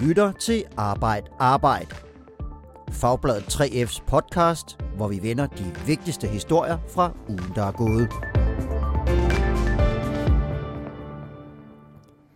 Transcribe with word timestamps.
lytter 0.00 0.32
til 0.32 0.64
Arbejd 0.76 1.22
Arbejd. 1.38 1.86
Fagbladet 2.90 3.42
3F's 3.42 4.02
podcast, 4.06 4.78
hvor 4.96 5.08
vi 5.08 5.18
vender 5.22 5.46
de 5.46 5.64
vigtigste 5.86 6.26
historier 6.26 6.78
fra 6.94 7.12
ugen, 7.28 7.52
der 7.54 7.62
er 7.62 7.72
gået. 7.72 8.08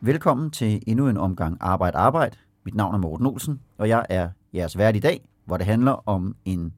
Velkommen 0.00 0.50
til 0.50 0.82
endnu 0.86 1.08
en 1.08 1.16
omgang 1.16 1.56
Arbejd 1.60 1.94
Arbejd. 1.94 2.30
Mit 2.64 2.74
navn 2.74 2.94
er 2.94 2.98
Morten 2.98 3.26
Olsen, 3.26 3.60
og 3.78 3.88
jeg 3.88 4.06
er 4.08 4.28
jeres 4.54 4.78
vært 4.78 4.96
i 4.96 5.00
dag, 5.00 5.20
hvor 5.44 5.56
det 5.56 5.66
handler 5.66 6.08
om 6.08 6.36
en 6.44 6.74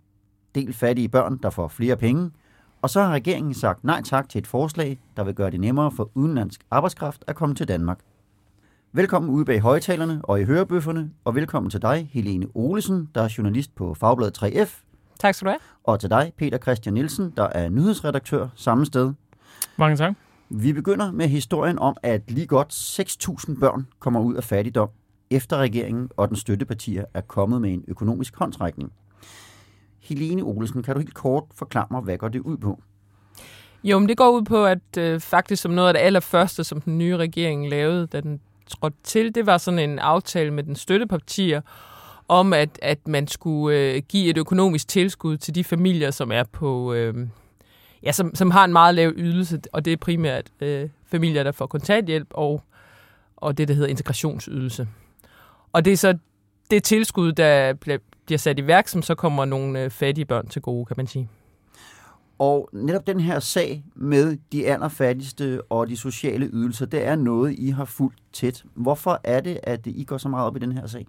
del 0.54 0.72
fattige 0.72 1.08
børn, 1.08 1.38
der 1.42 1.50
får 1.50 1.68
flere 1.68 1.96
penge. 1.96 2.30
Og 2.82 2.90
så 2.90 3.02
har 3.02 3.12
regeringen 3.12 3.54
sagt 3.54 3.84
nej 3.84 4.02
tak 4.02 4.28
til 4.28 4.38
et 4.38 4.46
forslag, 4.46 5.00
der 5.16 5.24
vil 5.24 5.34
gøre 5.34 5.50
det 5.50 5.60
nemmere 5.60 5.90
for 5.90 6.10
udenlandsk 6.14 6.64
arbejdskraft 6.70 7.24
at 7.26 7.36
komme 7.36 7.54
til 7.54 7.68
Danmark. 7.68 8.00
Velkommen 8.96 9.30
ude 9.30 9.44
bag 9.44 9.60
højtalerne 9.60 10.20
og 10.22 10.40
i 10.40 10.44
hørebøfferne, 10.44 11.10
og 11.24 11.34
velkommen 11.34 11.70
til 11.70 11.82
dig, 11.82 12.08
Helene 12.12 12.46
Olesen, 12.54 13.08
der 13.14 13.22
er 13.22 13.34
journalist 13.38 13.74
på 13.74 13.94
Fagbladet 13.94 14.42
3F. 14.42 14.84
Tak 15.20 15.34
skal 15.34 15.46
du 15.46 15.50
have. 15.50 15.58
Og 15.84 16.00
til 16.00 16.10
dig, 16.10 16.32
Peter 16.36 16.58
Christian 16.58 16.94
Nielsen, 16.94 17.32
der 17.36 17.42
er 17.42 17.68
nyhedsredaktør 17.68 18.48
samme 18.54 18.86
sted. 18.86 19.12
Mange 19.76 19.96
tak. 19.96 20.14
Vi 20.48 20.72
begynder 20.72 21.12
med 21.12 21.28
historien 21.28 21.78
om, 21.78 21.96
at 22.02 22.30
lige 22.30 22.46
godt 22.46 22.72
6.000 22.72 23.60
børn 23.60 23.86
kommer 23.98 24.20
ud 24.20 24.34
af 24.34 24.44
fattigdom, 24.44 24.88
efter 25.30 25.56
regeringen 25.56 26.10
og 26.16 26.28
den 26.28 26.36
støttepartier 26.36 27.04
er 27.14 27.20
kommet 27.20 27.60
med 27.60 27.72
en 27.72 27.84
økonomisk 27.88 28.36
håndtrækning. 28.36 28.92
Helene 30.00 30.42
Olesen, 30.42 30.82
kan 30.82 30.94
du 30.94 31.00
helt 31.00 31.14
kort 31.14 31.44
forklare 31.54 31.86
mig, 31.90 32.00
hvad 32.00 32.18
går 32.18 32.28
det 32.28 32.40
ud 32.40 32.56
på? 32.56 32.82
Jo, 33.84 33.98
men 33.98 34.08
det 34.08 34.16
går 34.16 34.30
ud 34.30 34.42
på, 34.42 34.66
at 34.66 34.96
øh, 34.98 35.20
faktisk 35.20 35.62
som 35.62 35.72
noget 35.72 35.88
af 35.88 35.94
det 35.94 36.00
allerførste, 36.00 36.64
som 36.64 36.80
den 36.80 36.98
nye 36.98 37.16
regering 37.16 37.68
lavede, 37.68 38.06
da 38.06 38.20
den 38.20 38.40
trådte 38.66 38.96
til, 39.04 39.34
det 39.34 39.46
var 39.46 39.58
sådan 39.58 39.90
en 39.90 39.98
aftale 39.98 40.50
med 40.50 40.62
den 40.62 40.76
støttepartier 40.76 41.60
om, 42.28 42.52
at, 42.52 42.78
at 42.82 43.08
man 43.08 43.28
skulle 43.28 43.78
øh, 43.78 44.02
give 44.08 44.30
et 44.30 44.38
økonomisk 44.38 44.88
tilskud 44.88 45.36
til 45.36 45.54
de 45.54 45.64
familier, 45.64 46.10
som 46.10 46.32
er 46.32 46.42
på... 46.42 46.92
Øh, 46.92 47.28
ja, 48.02 48.12
som, 48.12 48.34
som 48.34 48.50
har 48.50 48.64
en 48.64 48.72
meget 48.72 48.94
lav 48.94 49.12
ydelse, 49.16 49.60
og 49.72 49.84
det 49.84 49.92
er 49.92 49.96
primært 49.96 50.50
øh, 50.60 50.88
familier, 51.06 51.42
der 51.42 51.52
får 51.52 51.66
kontanthjælp 51.66 52.28
og, 52.30 52.62
og 53.36 53.58
det, 53.58 53.68
der 53.68 53.74
hedder 53.74 53.88
integrationsydelse. 53.88 54.88
Og 55.72 55.84
det 55.84 55.92
er 55.92 55.96
så 55.96 56.18
det 56.70 56.84
tilskud, 56.84 57.32
der 57.32 57.72
bliver 58.26 58.38
sat 58.38 58.58
i 58.58 58.66
værk, 58.66 58.88
som 58.88 59.02
så 59.02 59.14
kommer 59.14 59.44
nogle 59.44 59.82
øh, 59.82 59.90
fattige 59.90 60.24
børn 60.24 60.48
til 60.48 60.62
gode, 60.62 60.86
kan 60.86 60.94
man 60.96 61.06
sige. 61.06 61.28
Og 62.38 62.68
netop 62.72 63.06
den 63.06 63.20
her 63.20 63.40
sag 63.40 63.84
med 63.94 64.36
de 64.52 64.66
allerfattigste 64.66 65.60
og 65.70 65.88
de 65.88 65.96
sociale 65.96 66.46
ydelser, 66.52 66.86
det 66.86 67.06
er 67.06 67.16
noget, 67.16 67.54
I 67.58 67.70
har 67.70 67.84
fulgt 67.84 68.18
tæt. 68.32 68.64
Hvorfor 68.74 69.20
er 69.24 69.40
det, 69.40 69.60
at 69.62 69.86
I 69.86 70.04
går 70.04 70.18
så 70.18 70.28
meget 70.28 70.46
op 70.46 70.56
i 70.56 70.58
den 70.58 70.72
her 70.72 70.86
sag? 70.86 71.06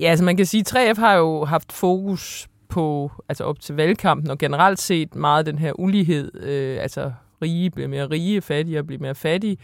Ja, 0.00 0.06
altså 0.06 0.24
man 0.24 0.36
kan 0.36 0.46
sige, 0.46 0.60
at 0.60 0.96
3F 0.96 1.00
har 1.00 1.14
jo 1.14 1.44
haft 1.44 1.72
fokus 1.72 2.48
på, 2.68 3.10
altså 3.28 3.44
op 3.44 3.60
til 3.60 3.74
valgkampen, 3.74 4.30
og 4.30 4.38
generelt 4.38 4.78
set 4.78 5.14
meget 5.14 5.46
den 5.46 5.58
her 5.58 5.80
ulighed, 5.80 6.42
øh, 6.42 6.82
altså 6.82 7.12
rige 7.42 7.70
bliver 7.70 7.88
mere 7.88 8.06
rige, 8.06 8.40
fattige 8.40 8.82
bliver 8.82 9.00
mere 9.00 9.14
fattige. 9.14 9.58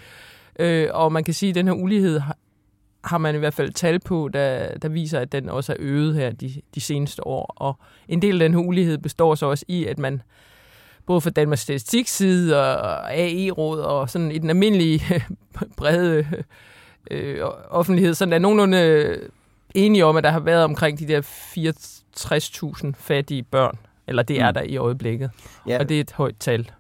Øh, 0.59 0.89
og 0.93 1.13
man 1.13 1.25
kan 1.25 1.35
sige, 1.35 1.51
at 1.51 1.55
den 1.55 1.67
her 1.67 1.75
ulighed 1.75 2.21
har, 3.05 3.19
man 3.19 3.35
i 3.35 3.39
hvert 3.39 3.55
fald 3.55 3.73
tal 3.73 4.01
på, 4.01 4.29
der, 4.33 4.79
der 4.79 4.89
viser, 4.89 5.21
at 5.21 5.33
den 5.33 5.49
også 5.49 5.73
er 5.73 5.77
øget 5.79 6.15
her 6.15 6.31
de, 6.31 6.55
de 6.75 6.81
seneste 6.81 7.27
år. 7.27 7.55
Og 7.57 7.79
en 8.09 8.23
del 8.23 8.43
af 8.43 8.49
den 8.49 8.69
ulighed 8.69 8.99
består 8.99 9.35
så 9.35 9.47
også 9.47 9.65
i, 9.69 9.85
at 9.85 9.99
man 9.99 10.23
både 11.07 11.21
fra 11.21 11.31
Danmarks 11.31 11.63
Statistik 11.63 12.09
side 12.09 12.61
og 12.61 13.15
AI-råd 13.15 13.81
og 13.81 14.11
sådan 14.11 14.31
i 14.31 14.39
den 14.39 14.51
almindelige 14.51 15.03
brede 15.79 16.27
øh, 17.11 17.39
offentlighed, 17.71 18.15
sådan 18.15 18.33
er 18.33 18.39
nogenlunde 18.39 19.19
enige 19.75 20.05
om, 20.05 20.17
at 20.17 20.25
der 20.25 20.31
har 20.31 20.41
været 20.41 20.65
omkring 20.65 20.99
de 20.99 21.09
der 21.09 21.21
64.000 21.21 22.93
fattige 22.99 23.43
børn, 23.43 23.79
eller 24.07 24.23
det 24.23 24.41
er 24.41 24.51
mm. 24.51 24.55
der 24.55 24.63
i 24.63 24.77
øjeblikket. 24.77 25.31
Ja. 25.69 25.79
Og 25.79 25.89
det 25.89 25.97
er 25.97 26.01
et 26.01 26.13
højt 26.13 26.37
tal. 26.41 26.71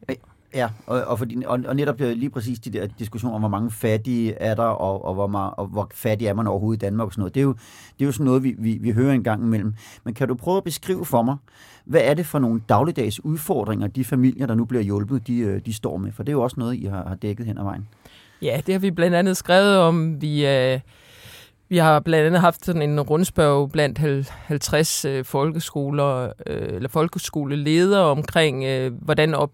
Ja, 0.54 0.68
og, 0.86 1.04
og, 1.04 1.18
fordi, 1.18 1.42
og, 1.46 1.60
og 1.66 1.76
netop 1.76 2.00
øh, 2.00 2.16
lige 2.16 2.30
præcis 2.30 2.58
de 2.58 2.70
der 2.70 2.86
diskussioner 2.98 3.34
om, 3.34 3.40
hvor 3.40 3.48
mange 3.48 3.70
fattige 3.70 4.34
er 4.34 4.54
der, 4.54 4.62
og, 4.62 5.04
og, 5.04 5.14
hvor, 5.14 5.26
meget, 5.26 5.54
og 5.56 5.66
hvor 5.66 5.90
fattig 5.94 6.26
er 6.26 6.34
man 6.34 6.46
overhovedet 6.46 6.82
i 6.82 6.84
Danmark 6.84 7.06
og 7.06 7.12
sådan 7.12 7.20
noget. 7.20 7.34
Det 7.34 7.40
er 7.40 7.44
jo, 7.44 7.52
det 7.98 8.04
er 8.04 8.06
jo 8.06 8.12
sådan 8.12 8.26
noget, 8.26 8.42
vi, 8.42 8.54
vi, 8.58 8.78
vi 8.80 8.90
hører 8.90 9.12
en 9.12 9.24
gang 9.24 9.42
imellem. 9.42 9.74
Men 10.04 10.14
kan 10.14 10.28
du 10.28 10.34
prøve 10.34 10.56
at 10.56 10.64
beskrive 10.64 11.04
for 11.04 11.22
mig, 11.22 11.36
hvad 11.84 12.00
er 12.04 12.14
det 12.14 12.26
for 12.26 12.38
nogle 12.38 12.60
dagligdags 12.68 13.24
udfordringer, 13.24 13.86
de 13.86 14.04
familier, 14.04 14.46
der 14.46 14.54
nu 14.54 14.64
bliver 14.64 14.82
hjulpet, 14.82 15.26
de, 15.26 15.38
øh, 15.38 15.60
de 15.66 15.72
står 15.72 15.96
med? 15.96 16.12
For 16.12 16.22
det 16.22 16.32
er 16.32 16.36
jo 16.36 16.42
også 16.42 16.56
noget, 16.58 16.74
I 16.74 16.84
har, 16.84 17.08
har 17.08 17.14
dækket 17.14 17.46
hen 17.46 17.58
ad 17.58 17.64
vejen. 17.64 17.88
Ja, 18.42 18.60
det 18.66 18.74
har 18.74 18.78
vi 18.78 18.90
blandt 18.90 19.16
andet 19.16 19.36
skrevet 19.36 19.78
om. 19.78 20.22
Vi, 20.22 20.46
øh, 20.46 20.80
vi 21.68 21.76
har 21.76 22.00
blandt 22.00 22.26
andet 22.26 22.40
haft 22.40 22.64
sådan 22.64 22.82
en 22.82 23.00
rundspørg 23.00 23.70
blandt 23.70 23.98
50 24.28 25.04
øh, 25.04 25.24
folkeskoler, 25.24 26.32
øh, 26.46 26.68
eller 26.74 26.88
folkeskoleledere 26.88 28.04
omkring, 28.04 28.64
øh, 28.64 28.92
hvordan 29.02 29.34
op, 29.34 29.50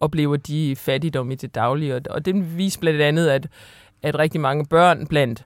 oplever 0.00 0.36
de 0.36 0.76
fattigdom 0.76 1.30
i 1.30 1.34
det 1.34 1.54
daglige. 1.54 2.00
Og 2.10 2.24
det 2.24 2.58
viser 2.58 2.80
blandt 2.80 3.00
andet, 3.00 3.28
at, 3.28 3.46
at 4.02 4.18
rigtig 4.18 4.40
mange 4.40 4.66
børn 4.66 5.06
blandt, 5.06 5.44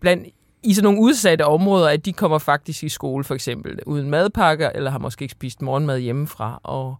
blandt 0.00 0.28
i 0.62 0.74
sådan 0.74 0.84
nogle 0.84 1.00
udsatte 1.00 1.46
områder, 1.46 1.88
at 1.88 2.04
de 2.04 2.12
kommer 2.12 2.38
faktisk 2.38 2.84
i 2.84 2.88
skole 2.88 3.24
for 3.24 3.34
eksempel 3.34 3.78
uden 3.86 4.10
madpakker, 4.10 4.70
eller 4.70 4.90
har 4.90 4.98
måske 4.98 5.22
ikke 5.22 5.32
spist 5.32 5.62
morgenmad 5.62 5.98
hjemmefra. 5.98 6.60
Og, 6.62 6.96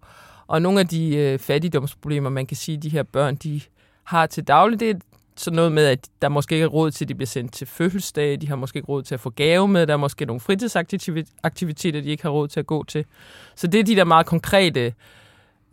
og 0.47 0.63
nogle 0.63 0.81
af 0.81 0.89
de 0.89 1.17
øh, 1.17 1.39
fattigdomsproblemer, 1.39 2.31
man 2.31 2.47
kan 2.47 2.57
sige, 2.57 2.79
de 2.79 2.89
her 2.89 3.03
børn, 3.03 3.37
de 3.37 3.61
har 4.05 4.27
til 4.27 4.45
daglig, 4.45 4.81
det 4.81 4.91
er 4.91 4.95
sådan 5.37 5.57
noget 5.57 5.73
med, 5.73 5.87
at 5.87 6.09
der 6.23 6.29
måske 6.29 6.55
ikke 6.55 6.65
er 6.65 6.69
råd 6.69 6.91
til, 6.91 7.05
at 7.05 7.09
de 7.09 7.15
bliver 7.15 7.27
sendt 7.27 7.53
til 7.53 7.67
fødselsdage, 7.67 8.37
de 8.37 8.49
har 8.49 8.57
måske 8.57 8.77
ikke 8.77 8.89
råd 8.89 9.03
til 9.03 9.15
at 9.15 9.21
få 9.21 9.31
gave 9.31 9.69
med, 9.69 9.87
der 9.87 9.93
er 9.93 9.97
måske 9.99 10.25
nogle 10.25 10.41
fritidsaktiviteter, 10.41 12.01
de 12.01 12.09
ikke 12.09 12.23
har 12.23 12.31
råd 12.31 12.49
til 12.49 12.61
at 12.61 12.67
gå 12.67 12.85
til. 12.85 13.05
Så 13.55 13.67
det 13.67 13.81
er 13.81 13.85
de 13.85 13.97
der 13.97 14.05
meget 14.05 14.27
konkrete 14.27 14.95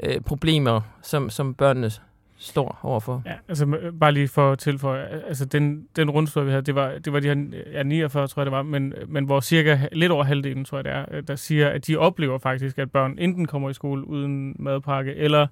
øh, 0.03 0.21
problemer, 0.21 0.81
som, 1.01 1.29
som 1.29 1.53
børnene 1.53 1.91
står 2.37 2.79
overfor. 2.83 3.21
Ja, 3.25 3.33
altså 3.47 3.91
bare 3.99 4.11
lige 4.11 4.27
for 4.27 4.51
at 4.51 4.59
tilføje, 4.59 5.05
altså 5.27 5.45
den, 5.45 5.87
den 5.95 6.09
rundspørg, 6.09 6.45
vi 6.45 6.51
havde, 6.51 6.61
det 6.61 6.75
var, 6.75 6.97
det 6.97 7.13
var 7.13 7.19
de 7.19 7.27
her 7.27 7.61
ja, 7.71 7.83
49, 7.83 8.27
tror 8.27 8.41
jeg 8.41 8.45
det 8.45 8.51
var, 8.51 8.61
men, 8.61 8.93
men 9.07 9.25
hvor 9.25 9.39
cirka 9.39 9.79
lidt 9.91 10.11
over 10.11 10.23
halvdelen, 10.23 10.65
tror 10.65 10.77
jeg 10.77 10.85
det 10.85 10.93
er, 10.93 11.21
der 11.21 11.35
siger, 11.35 11.69
at 11.69 11.87
de 11.87 11.97
oplever 11.97 12.37
faktisk, 12.37 12.77
at 12.77 12.91
børn 12.91 13.15
enten 13.19 13.45
kommer 13.45 13.69
i 13.69 13.73
skole 13.73 14.07
uden 14.07 14.55
madpakke, 14.59 15.15
eller 15.15 15.47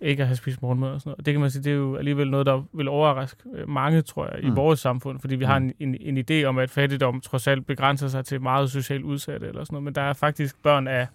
ikke 0.00 0.22
at 0.22 0.26
have 0.26 0.36
spist 0.36 0.62
morgenmad 0.62 0.88
og 0.88 1.00
sådan 1.00 1.10
noget. 1.10 1.26
Det 1.26 1.34
kan 1.34 1.40
man 1.40 1.50
sige, 1.50 1.62
det 1.62 1.72
er 1.72 1.76
jo 1.76 1.96
alligevel 1.96 2.30
noget, 2.30 2.46
der 2.46 2.62
vil 2.72 2.88
overraske 2.88 3.42
øh, 3.54 3.68
mange, 3.68 4.02
tror 4.02 4.26
jeg, 4.26 4.44
i 4.44 4.50
mm. 4.50 4.56
vores 4.56 4.80
samfund, 4.80 5.20
fordi 5.20 5.36
vi 5.36 5.44
har 5.44 5.56
en, 5.56 5.72
en, 5.80 5.96
en 6.00 6.24
idé 6.30 6.44
om, 6.44 6.58
at 6.58 6.70
fattigdom 6.70 7.20
trods 7.20 7.46
alt 7.46 7.66
begrænser 7.66 8.08
sig 8.08 8.24
til 8.24 8.40
meget 8.40 8.70
socialt 8.70 9.04
udsatte 9.04 9.46
eller 9.46 9.64
sådan 9.64 9.74
noget, 9.74 9.84
men 9.84 9.94
der 9.94 10.02
er 10.02 10.12
faktisk 10.12 10.62
børn 10.62 10.88
af 10.88 11.06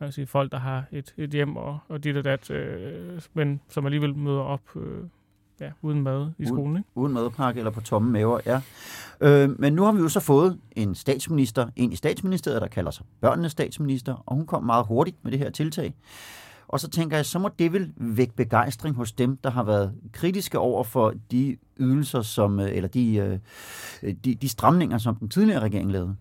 man 0.00 0.06
kan 0.06 0.12
sige, 0.12 0.26
folk, 0.26 0.52
der 0.52 0.58
har 0.58 0.84
et, 0.92 1.14
et 1.16 1.30
hjem 1.30 1.56
og, 1.56 1.78
og 1.88 2.04
dit 2.04 2.16
og 2.16 2.24
dat, 2.24 2.50
øh, 2.50 3.22
men 3.34 3.60
som 3.68 3.86
alligevel 3.86 4.16
møder 4.16 4.40
op 4.40 4.76
øh, 4.76 5.04
ja, 5.60 5.70
uden 5.82 6.02
mad 6.02 6.30
i 6.38 6.46
skolen. 6.46 6.76
Ikke? 6.76 6.88
Uden 6.94 7.12
madpakke 7.12 7.58
eller 7.58 7.70
på 7.70 7.80
tomme 7.80 8.10
maver, 8.10 8.40
ja. 8.46 8.60
Øh, 9.20 9.60
men 9.60 9.72
nu 9.72 9.84
har 9.84 9.92
vi 9.92 10.00
jo 10.00 10.08
så 10.08 10.20
fået 10.20 10.58
en 10.76 10.94
statsminister, 10.94 11.68
en 11.76 11.92
i 11.92 11.96
statsministeriet, 11.96 12.62
der 12.62 12.68
kalder 12.68 12.90
sig 12.90 13.06
børnenes 13.20 13.52
statsminister, 13.52 14.22
og 14.26 14.36
hun 14.36 14.46
kom 14.46 14.64
meget 14.64 14.86
hurtigt 14.86 15.16
med 15.22 15.32
det 15.32 15.38
her 15.38 15.50
tiltag. 15.50 15.94
Og 16.68 16.80
så 16.80 16.88
tænker 16.88 17.16
jeg, 17.16 17.26
så 17.26 17.38
må 17.38 17.50
det 17.58 17.72
vel 17.72 17.92
vække 17.96 18.34
begejstring 18.34 18.96
hos 18.96 19.12
dem, 19.12 19.36
der 19.36 19.50
har 19.50 19.62
været 19.62 19.94
kritiske 20.12 20.58
over 20.58 20.84
for 20.84 21.14
de 21.30 21.56
ydelser, 21.78 22.22
som, 22.22 22.60
øh, 22.60 22.76
eller 22.76 22.88
de, 22.88 23.16
øh, 24.02 24.14
de, 24.24 24.34
de 24.34 24.48
stramninger, 24.48 24.98
som 24.98 25.14
den 25.14 25.28
tidligere 25.28 25.60
regering 25.60 25.92
lavede. 25.92 26.16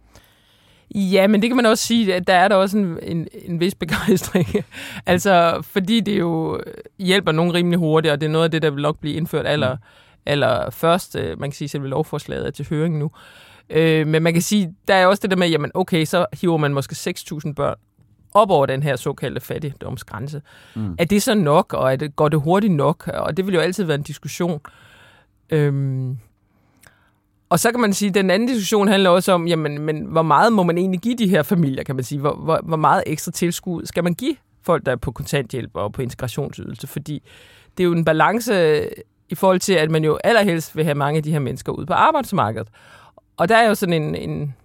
Ja, 0.96 1.28
men 1.28 1.42
det 1.42 1.50
kan 1.50 1.58
man 1.58 1.66
også 1.66 1.88
sige, 1.88 2.16
at 2.16 2.28
der 2.28 2.34
er 2.34 2.48
der 2.48 2.56
også 2.56 2.78
en, 2.78 3.00
en, 3.02 3.28
en 3.46 3.60
vis 3.60 3.76
begejstring. 3.76 4.48
altså, 5.06 5.62
fordi 5.62 6.00
det 6.00 6.20
jo 6.20 6.62
hjælper 7.00 7.32
nogen 7.32 7.54
rimelig 7.54 7.80
hurtigt, 7.80 8.12
og 8.12 8.22
det 8.22 8.28
er 8.28 8.32
noget 8.32 8.46
af 8.46 8.52
det, 8.52 8.62
der 8.62 8.70
vil 8.70 8.82
nok 8.82 9.00
blive 9.00 9.16
indført 9.16 9.48
aller, 9.48 9.76
mm. 9.76 9.82
aller 10.26 10.70
først. 10.70 11.16
Øh, 11.16 11.40
man 11.40 11.50
kan 11.50 11.56
sige, 11.56 11.66
at 11.66 11.70
selve 11.70 11.88
lovforslaget 11.88 12.48
er 12.48 12.52
til 12.52 12.68
høring 12.70 12.98
nu. 12.98 13.12
Øh, 13.70 14.08
men 14.08 14.24
man 14.24 14.34
kan 14.34 14.42
sige, 14.42 14.74
der 14.88 14.94
er 14.94 15.06
også 15.06 15.22
det 15.22 15.32
der 15.32 15.38
med, 15.38 15.50
jamen 15.50 15.72
okay, 15.74 16.06
så 16.06 16.26
hiver 16.42 16.58
man 16.58 16.74
måske 16.74 16.94
6.000 16.94 17.54
børn 17.54 17.76
op 18.34 18.52
over 18.52 18.66
den 18.66 18.84
her 18.84 18.96
såkaldte 18.96 19.42
fattigdomsgrænse. 19.42 20.42
Mm. 20.76 20.96
Er 21.00 21.06
det 21.06 21.24
så 21.24 21.34
nok, 21.34 21.74
og 21.74 21.92
er 21.92 21.96
det, 21.96 22.16
går 22.16 22.30
det 22.30 22.42
hurtigt 22.42 22.74
nok? 22.74 23.08
Og 23.08 23.38
det 23.38 23.46
vil 23.46 23.54
jo 23.54 23.60
altid 23.60 23.84
være 23.84 23.96
en 23.96 24.04
diskussion. 24.04 24.62
Øhm, 25.50 26.18
og 27.50 27.60
så 27.60 27.72
kan 27.72 27.80
man 27.80 27.94
sige, 27.94 28.10
at 28.10 28.16
den 28.16 28.30
anden 28.30 28.48
diskussion 28.48 28.88
handler 28.88 29.10
også 29.10 29.32
om, 29.32 29.48
jamen, 29.48 29.82
men 29.82 30.06
hvor 30.06 30.22
meget 30.22 30.54
må 30.54 30.64
man 30.64 30.78
egentlig 30.78 31.00
give 31.00 31.16
de 31.16 31.28
her 31.28 31.44
familier, 31.44 31.84
kan 31.84 31.96
man 31.96 32.04
sige? 32.04 32.20
Hvor, 32.20 32.36
hvor, 32.36 32.62
hvor 32.64 32.78
meget 32.78 33.04
ekstra 33.06 33.32
tilskud 33.32 33.86
skal 33.86 34.04
man 34.04 34.14
give 34.14 34.36
folk, 34.64 34.86
der 34.86 34.92
er 34.92 34.96
på 34.96 35.12
kontanthjælp 35.12 35.72
og 35.74 35.94
på 35.94 36.02
integrationsydelse? 36.02 36.88
Fordi 36.88 37.24
det 37.78 37.84
er 37.84 37.88
jo 37.88 37.94
en 37.94 38.06
balance 38.06 38.82
i 39.30 39.36
forhold 39.36 39.60
til, 39.60 39.74
at 39.74 39.92
man 39.92 40.04
jo 40.04 40.20
allerhelst 40.24 40.76
vil 40.76 40.84
have 40.84 40.96
mange 40.96 41.18
af 41.18 41.24
de 41.24 41.32
her 41.32 41.40
mennesker 41.40 41.72
ud 41.72 41.86
på 41.86 41.94
arbejdsmarkedet. 41.94 42.68
Og 43.38 43.50
der 43.50 43.58
er 43.58 43.68
jo 43.68 43.76
sådan 43.76 44.02
en, 44.04 44.16
en, 44.16 44.56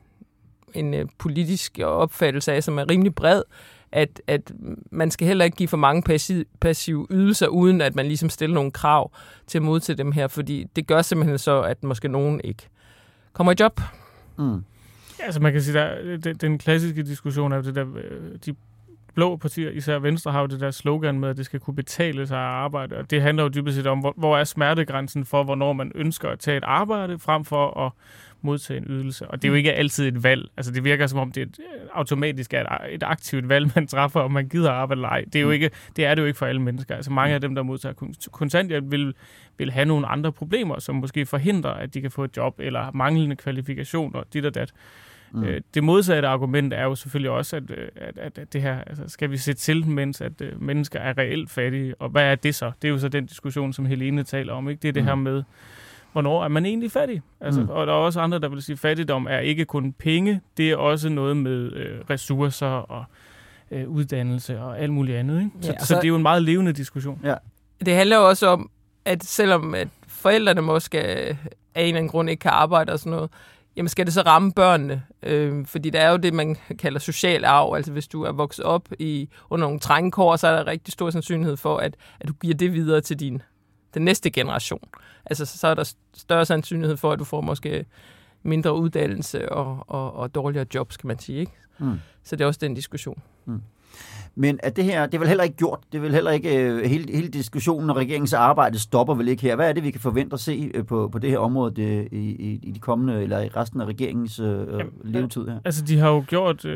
en 0.75 0.95
øh, 0.95 1.07
politisk 1.19 1.79
opfattelse 1.85 2.53
af, 2.53 2.63
som 2.63 2.79
er 2.79 2.91
rimelig 2.91 3.15
bred, 3.15 3.43
at, 3.93 4.23
at 4.27 4.53
man 4.91 5.11
skal 5.11 5.27
heller 5.27 5.45
ikke 5.45 5.57
give 5.57 5.69
for 5.69 5.77
mange 5.77 6.03
passiv, 6.03 6.45
passive 6.61 7.07
ydelser, 7.11 7.47
uden 7.47 7.81
at 7.81 7.95
man 7.95 8.07
ligesom 8.07 8.29
stiller 8.29 8.55
nogle 8.55 8.71
krav 8.71 9.13
til 9.47 9.59
at 9.59 9.63
modtage 9.63 9.97
dem 9.97 10.13
her, 10.13 10.29
fordi 10.29 10.67
det 10.77 10.87
gør 10.87 11.03
simpelthen 11.03 11.39
så, 11.39 11.63
at 11.63 11.85
måske 11.85 12.09
nogen 12.09 12.41
ikke 12.45 12.69
kommer 13.33 13.53
i 13.53 13.57
job. 13.61 13.81
Mm. 14.39 14.65
Ja, 15.21 15.25
altså 15.25 15.41
man 15.41 15.53
kan 15.53 15.63
sige, 15.63 15.75
der, 15.75 16.17
den, 16.17 16.37
den 16.37 16.59
klassiske 16.59 17.03
diskussion 17.03 17.53
er 17.53 17.57
jo 17.57 17.63
det 17.63 17.75
der, 17.75 17.87
øh, 17.97 18.39
de 18.47 18.55
blå 19.15 19.37
partier, 19.37 19.71
især 19.71 19.99
Venstre, 19.99 20.33
har 20.33 20.41
jo 20.41 20.47
det 20.47 20.61
der 20.61 20.71
slogan 20.71 21.21
med, 21.21 21.29
at 21.29 21.37
det 21.37 21.45
skal 21.45 21.61
kunne 21.61 21.77
betale 21.77 22.27
sig 22.27 22.39
at 22.39 22.45
arbejde. 22.45 22.97
Og 22.97 23.11
det 23.11 23.23
handler 23.23 23.43
jo 23.43 23.49
dybest 23.49 23.77
set 23.77 23.87
om, 23.87 23.99
hvor, 23.99 24.15
hvor 24.17 24.39
er 24.39 24.45
smertegrænsen 24.45 25.25
for, 25.25 25.45
hvornår 25.45 25.73
man 25.73 25.93
ønsker 25.95 26.29
at 26.29 26.39
tage 26.39 26.57
et 26.57 26.65
arbejde, 26.67 27.19
frem 27.19 27.45
for 27.45 27.87
at 27.87 27.93
modtage 28.45 28.79
en 28.79 28.87
ydelse. 28.89 29.29
Og 29.29 29.43
det 29.43 29.49
er 29.49 29.53
jo 29.53 29.55
ikke 29.55 29.73
altid 29.73 30.09
et 30.09 30.23
valg. 30.23 30.49
Altså 30.57 30.73
det 30.73 30.85
virker 30.85 31.07
som 31.07 31.19
om, 31.19 31.33
det 31.33 31.41
er 31.41 31.47
et, 31.47 31.59
automatisk 31.93 32.55
er 32.55 32.61
et, 32.61 32.95
et 32.95 33.03
aktivt 33.03 33.49
valg, 33.49 33.71
man 33.75 33.87
træffer, 33.87 34.21
om 34.21 34.31
man 34.31 34.49
gider 34.49 34.71
arbejde 34.71 34.99
eller 34.99 35.09
ej. 35.09 35.25
Det 35.25 35.37
er, 35.37 35.43
jo 35.43 35.51
ikke, 35.51 35.71
det 35.97 36.07
er 36.07 36.15
det 36.15 36.23
jo 36.23 36.27
ikke 36.27 36.39
for 36.39 36.47
alle 36.47 36.63
mennesker. 36.63 36.97
Altså 36.97 37.13
mange 37.13 37.35
af 37.35 37.41
dem, 37.41 37.55
der 37.55 37.63
modtager 37.63 37.95
kontanthjælp, 38.33 38.91
vil, 38.91 39.15
vil 39.59 39.71
have 39.71 39.85
nogle 39.85 40.07
andre 40.07 40.33
problemer, 40.33 40.79
som 40.79 40.95
måske 40.95 41.27
forhindrer, 41.27 41.71
at 41.71 41.95
de 41.95 42.01
kan 42.01 42.11
få 42.11 42.25
et 42.25 42.37
job, 42.37 42.61
eller 42.61 42.91
manglende 42.95 43.37
kvalifikationer, 43.37 44.23
dit 44.33 44.47
og 44.47 44.55
dat. 44.55 44.73
Mm. 45.35 45.45
Øh, 45.45 45.61
det 45.75 45.85
modsatte 45.85 46.29
argument 46.29 46.73
er 46.73 46.83
jo 46.83 46.95
selvfølgelig 46.95 47.31
også, 47.31 47.57
at, 47.57 47.71
øh, 47.71 47.89
at, 47.97 48.19
at, 48.19 48.39
at 48.39 48.53
det 48.53 48.63
her, 48.63 48.79
altså, 48.81 49.05
skal 49.07 49.31
vi 49.31 49.37
sætte 49.37 49.61
til, 49.61 49.87
mens 49.87 50.21
at 50.21 50.33
uh, 50.41 50.63
mennesker 50.63 50.99
er 50.99 51.19
reelt 51.19 51.51
fattige, 51.51 51.95
og 52.01 52.09
hvad 52.09 52.23
er 52.23 52.35
det 52.35 52.55
så? 52.55 52.73
Det 52.83 52.89
er 52.89 52.93
jo 52.93 52.99
så 52.99 53.09
den 53.09 53.27
diskussion, 53.27 53.73
som 53.73 53.87
Helene 53.87 54.23
taler 54.23 54.53
om, 54.53 54.69
ikke? 54.69 54.81
Det 54.81 54.89
er 54.89 54.93
det 54.93 55.03
mm. 55.03 55.09
her 55.09 55.15
med, 55.15 55.43
hvornår 56.13 56.45
er 56.45 56.49
man 56.49 56.67
egentlig 56.67 56.93
fattig? 56.93 57.23
Altså, 57.41 57.61
mm. 57.61 57.69
Og 57.69 57.87
der 57.87 57.93
er 57.93 57.97
også 57.97 58.21
andre, 58.21 58.39
der 58.39 58.49
vil 58.49 58.63
sige, 58.63 58.75
at 58.75 58.79
fattigdom 58.79 59.27
er 59.31 59.39
ikke 59.39 59.65
kun 59.65 59.93
penge, 59.93 60.41
det 60.57 60.71
er 60.71 60.77
også 60.77 61.09
noget 61.09 61.37
med 61.37 61.73
øh, 61.73 62.01
ressourcer 62.11 62.67
og 62.67 63.05
øh, 63.71 63.89
uddannelse 63.89 64.61
og 64.61 64.81
alt 64.81 64.93
muligt 64.93 65.19
andet. 65.19 65.39
Ikke? 65.39 65.51
Så, 65.61 65.73
ja, 65.73 65.79
så, 65.79 65.87
så 65.87 65.95
det 65.95 66.05
er 66.05 66.09
jo 66.09 66.17
en 66.17 66.23
meget 66.23 66.43
levende 66.43 66.73
diskussion. 66.73 67.21
Ja. 67.25 67.35
Det 67.87 67.95
handler 67.95 68.17
jo 68.17 68.29
også 68.29 68.47
om, 68.47 68.71
at 69.05 69.25
selvom 69.25 69.75
at 69.75 69.89
forældrene 70.07 70.61
måske 70.61 70.99
af 70.99 71.37
en 71.75 71.87
eller 71.87 71.97
anden 71.97 72.09
grund 72.09 72.31
ikke 72.31 72.41
kan 72.41 72.51
arbejde 72.51 72.93
og 72.93 72.99
sådan 72.99 73.11
noget, 73.11 73.31
jamen 73.77 73.89
skal 73.89 74.07
det 74.07 74.15
så 74.15 74.23
ramme 74.23 74.53
børnene? 74.53 75.03
Øh, 75.23 75.67
fordi 75.67 75.91
der 75.91 76.01
er 76.01 76.11
jo 76.11 76.17
det, 76.17 76.35
man 76.35 76.57
kalder 76.79 77.01
social 77.01 77.45
arv. 77.45 77.75
Altså 77.75 77.93
hvis 77.93 78.09
du 78.09 78.23
er 78.23 78.33
vokset 78.33 78.65
op 78.65 78.89
i, 78.99 79.29
under 79.51 79.67
nogle 79.67 79.81
trængekår, 79.81 80.37
så 80.37 80.49
er 80.49 80.57
der 80.57 80.67
rigtig 80.67 80.93
stor 80.93 81.11
sandsynlighed 81.11 81.57
for, 81.57 81.77
at, 81.77 81.97
at 82.21 82.29
du 82.29 82.33
giver 82.33 82.55
det 82.55 82.73
videre 82.73 83.01
til 83.01 83.21
din 83.21 83.43
den 83.95 84.05
næste 84.05 84.31
generation. 84.31 84.89
Altså 85.27 85.47
så 85.47 85.67
er 85.67 85.75
der 85.75 85.93
større 86.15 86.47
sandsynlighed 86.47 86.97
for, 86.97 87.13
at 87.13 87.19
du 87.19 87.25
får 87.25 87.41
måske 87.41 87.87
mindre 88.43 88.75
uddannelse 88.75 89.53
og, 89.53 89.85
og, 89.87 90.13
og 90.15 90.35
dårligere 90.35 90.67
jobs, 90.75 90.97
kan 90.97 91.09
man 91.09 91.19
sige. 91.19 91.41
Ikke? 91.41 91.53
Mm. 91.79 92.01
Så 92.25 92.37
det 92.37 92.45
er 92.45 92.49
også 92.49 92.61
den 92.63 92.75
diskussion. 92.75 93.23
Mm. 93.45 93.63
Men 94.35 94.61
at 94.63 94.77
det 94.77 94.85
her, 94.85 95.07
det 95.07 95.15
er 95.15 95.19
vel 95.19 95.29
heller 95.29 95.45
ikke 95.45 95.57
gjort. 95.57 95.79
Det 95.93 95.99
er 95.99 96.03
vel 96.03 96.15
heller 96.15 96.31
ikke, 96.31 96.75
uh, 96.75 96.81
hele, 96.91 97.13
hele 97.13 97.29
diskussionen 97.29 97.91
og 97.91 97.97
regeringens 97.97 98.33
arbejde 98.33 98.79
stopper 98.79 99.15
vel 99.15 99.29
ikke 99.29 99.43
her. 99.43 99.57
Hvad 99.57 99.69
er 99.69 99.73
det, 99.73 99.85
vi 99.85 99.91
kan 99.91 100.01
forvente 100.01 100.35
at 100.35 100.41
se 100.41 100.71
uh, 100.79 100.87
på, 100.87 101.09
på 101.09 101.19
det 101.19 101.31
her 101.31 101.39
område 101.39 101.75
det, 101.75 102.09
i, 102.13 102.17
i, 102.17 102.61
i 102.63 102.71
de 102.71 102.81
kommende, 102.81 103.23
eller 103.23 103.41
i 103.41 103.49
resten 103.49 103.81
af 103.81 103.85
regeringens 103.85 104.41
uh, 104.41 104.47
Jamen, 104.47 104.93
levetid 105.05 105.47
her? 105.47 105.59
Altså, 105.65 105.85
de 105.85 105.99
har 105.99 106.09
jo 106.09 106.25
gjort, 106.29 106.65
uh, 106.65 106.73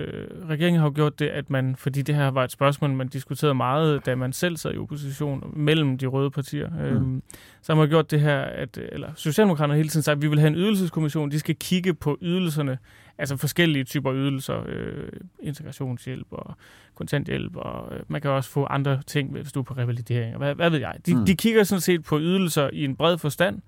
regeringen 0.48 0.80
har 0.80 0.86
jo 0.86 0.92
gjort 0.94 1.18
det, 1.18 1.28
at 1.28 1.50
man, 1.50 1.76
fordi 1.78 2.02
det 2.02 2.14
her 2.14 2.28
var 2.28 2.44
et 2.44 2.52
spørgsmål, 2.52 2.90
man 2.90 3.08
diskuterede 3.08 3.54
meget, 3.54 4.06
da 4.06 4.14
man 4.14 4.32
selv 4.32 4.56
sad 4.56 4.74
i 4.74 4.78
opposition 4.78 5.52
mellem 5.56 5.98
de 5.98 6.06
røde 6.06 6.30
partier. 6.30 6.70
Mm. 6.70 6.76
Øhm, 6.76 7.22
så 7.62 7.72
har 7.72 7.80
man 7.80 7.88
gjort 7.88 8.10
det 8.10 8.20
her, 8.20 8.40
at, 8.40 8.78
eller 8.92 9.08
Socialdemokraterne 9.14 9.72
har 9.72 9.76
hele 9.76 9.88
tiden 9.88 10.02
sagt, 10.02 10.16
at 10.16 10.22
vi 10.22 10.28
vil 10.28 10.38
have 10.38 10.48
en 10.48 10.54
ydelseskommission, 10.54 11.30
de 11.30 11.38
skal 11.38 11.56
kigge 11.56 11.94
på 11.94 12.18
ydelserne, 12.22 12.78
altså 13.18 13.36
forskellige 13.36 13.84
typer 13.84 14.14
ydelser, 14.14 14.62
øh, 14.68 15.08
integrationshjælp 15.40 16.26
og 16.30 16.54
kontanthjælp, 16.94 17.56
og 17.56 17.94
øh, 17.94 18.00
man 18.08 18.20
kan 18.20 18.30
også 18.30 18.50
få 18.50 18.64
andre 18.64 19.02
ting, 19.06 19.32
hvis 19.32 19.52
du 19.52 19.60
er 19.60 19.64
på 19.64 19.74
revalidering, 19.74 20.34
og 20.34 20.38
hvad, 20.38 20.54
hvad 20.54 20.70
ved 20.70 20.78
jeg. 20.78 20.94
De, 21.06 21.14
mm. 21.14 21.26
de 21.26 21.36
kigger 21.36 21.64
sådan 21.64 21.80
set 21.80 22.04
på 22.04 22.18
ydelser 22.20 22.70
i 22.72 22.84
en 22.84 22.96
bred 22.96 23.18
forstand, 23.18 23.60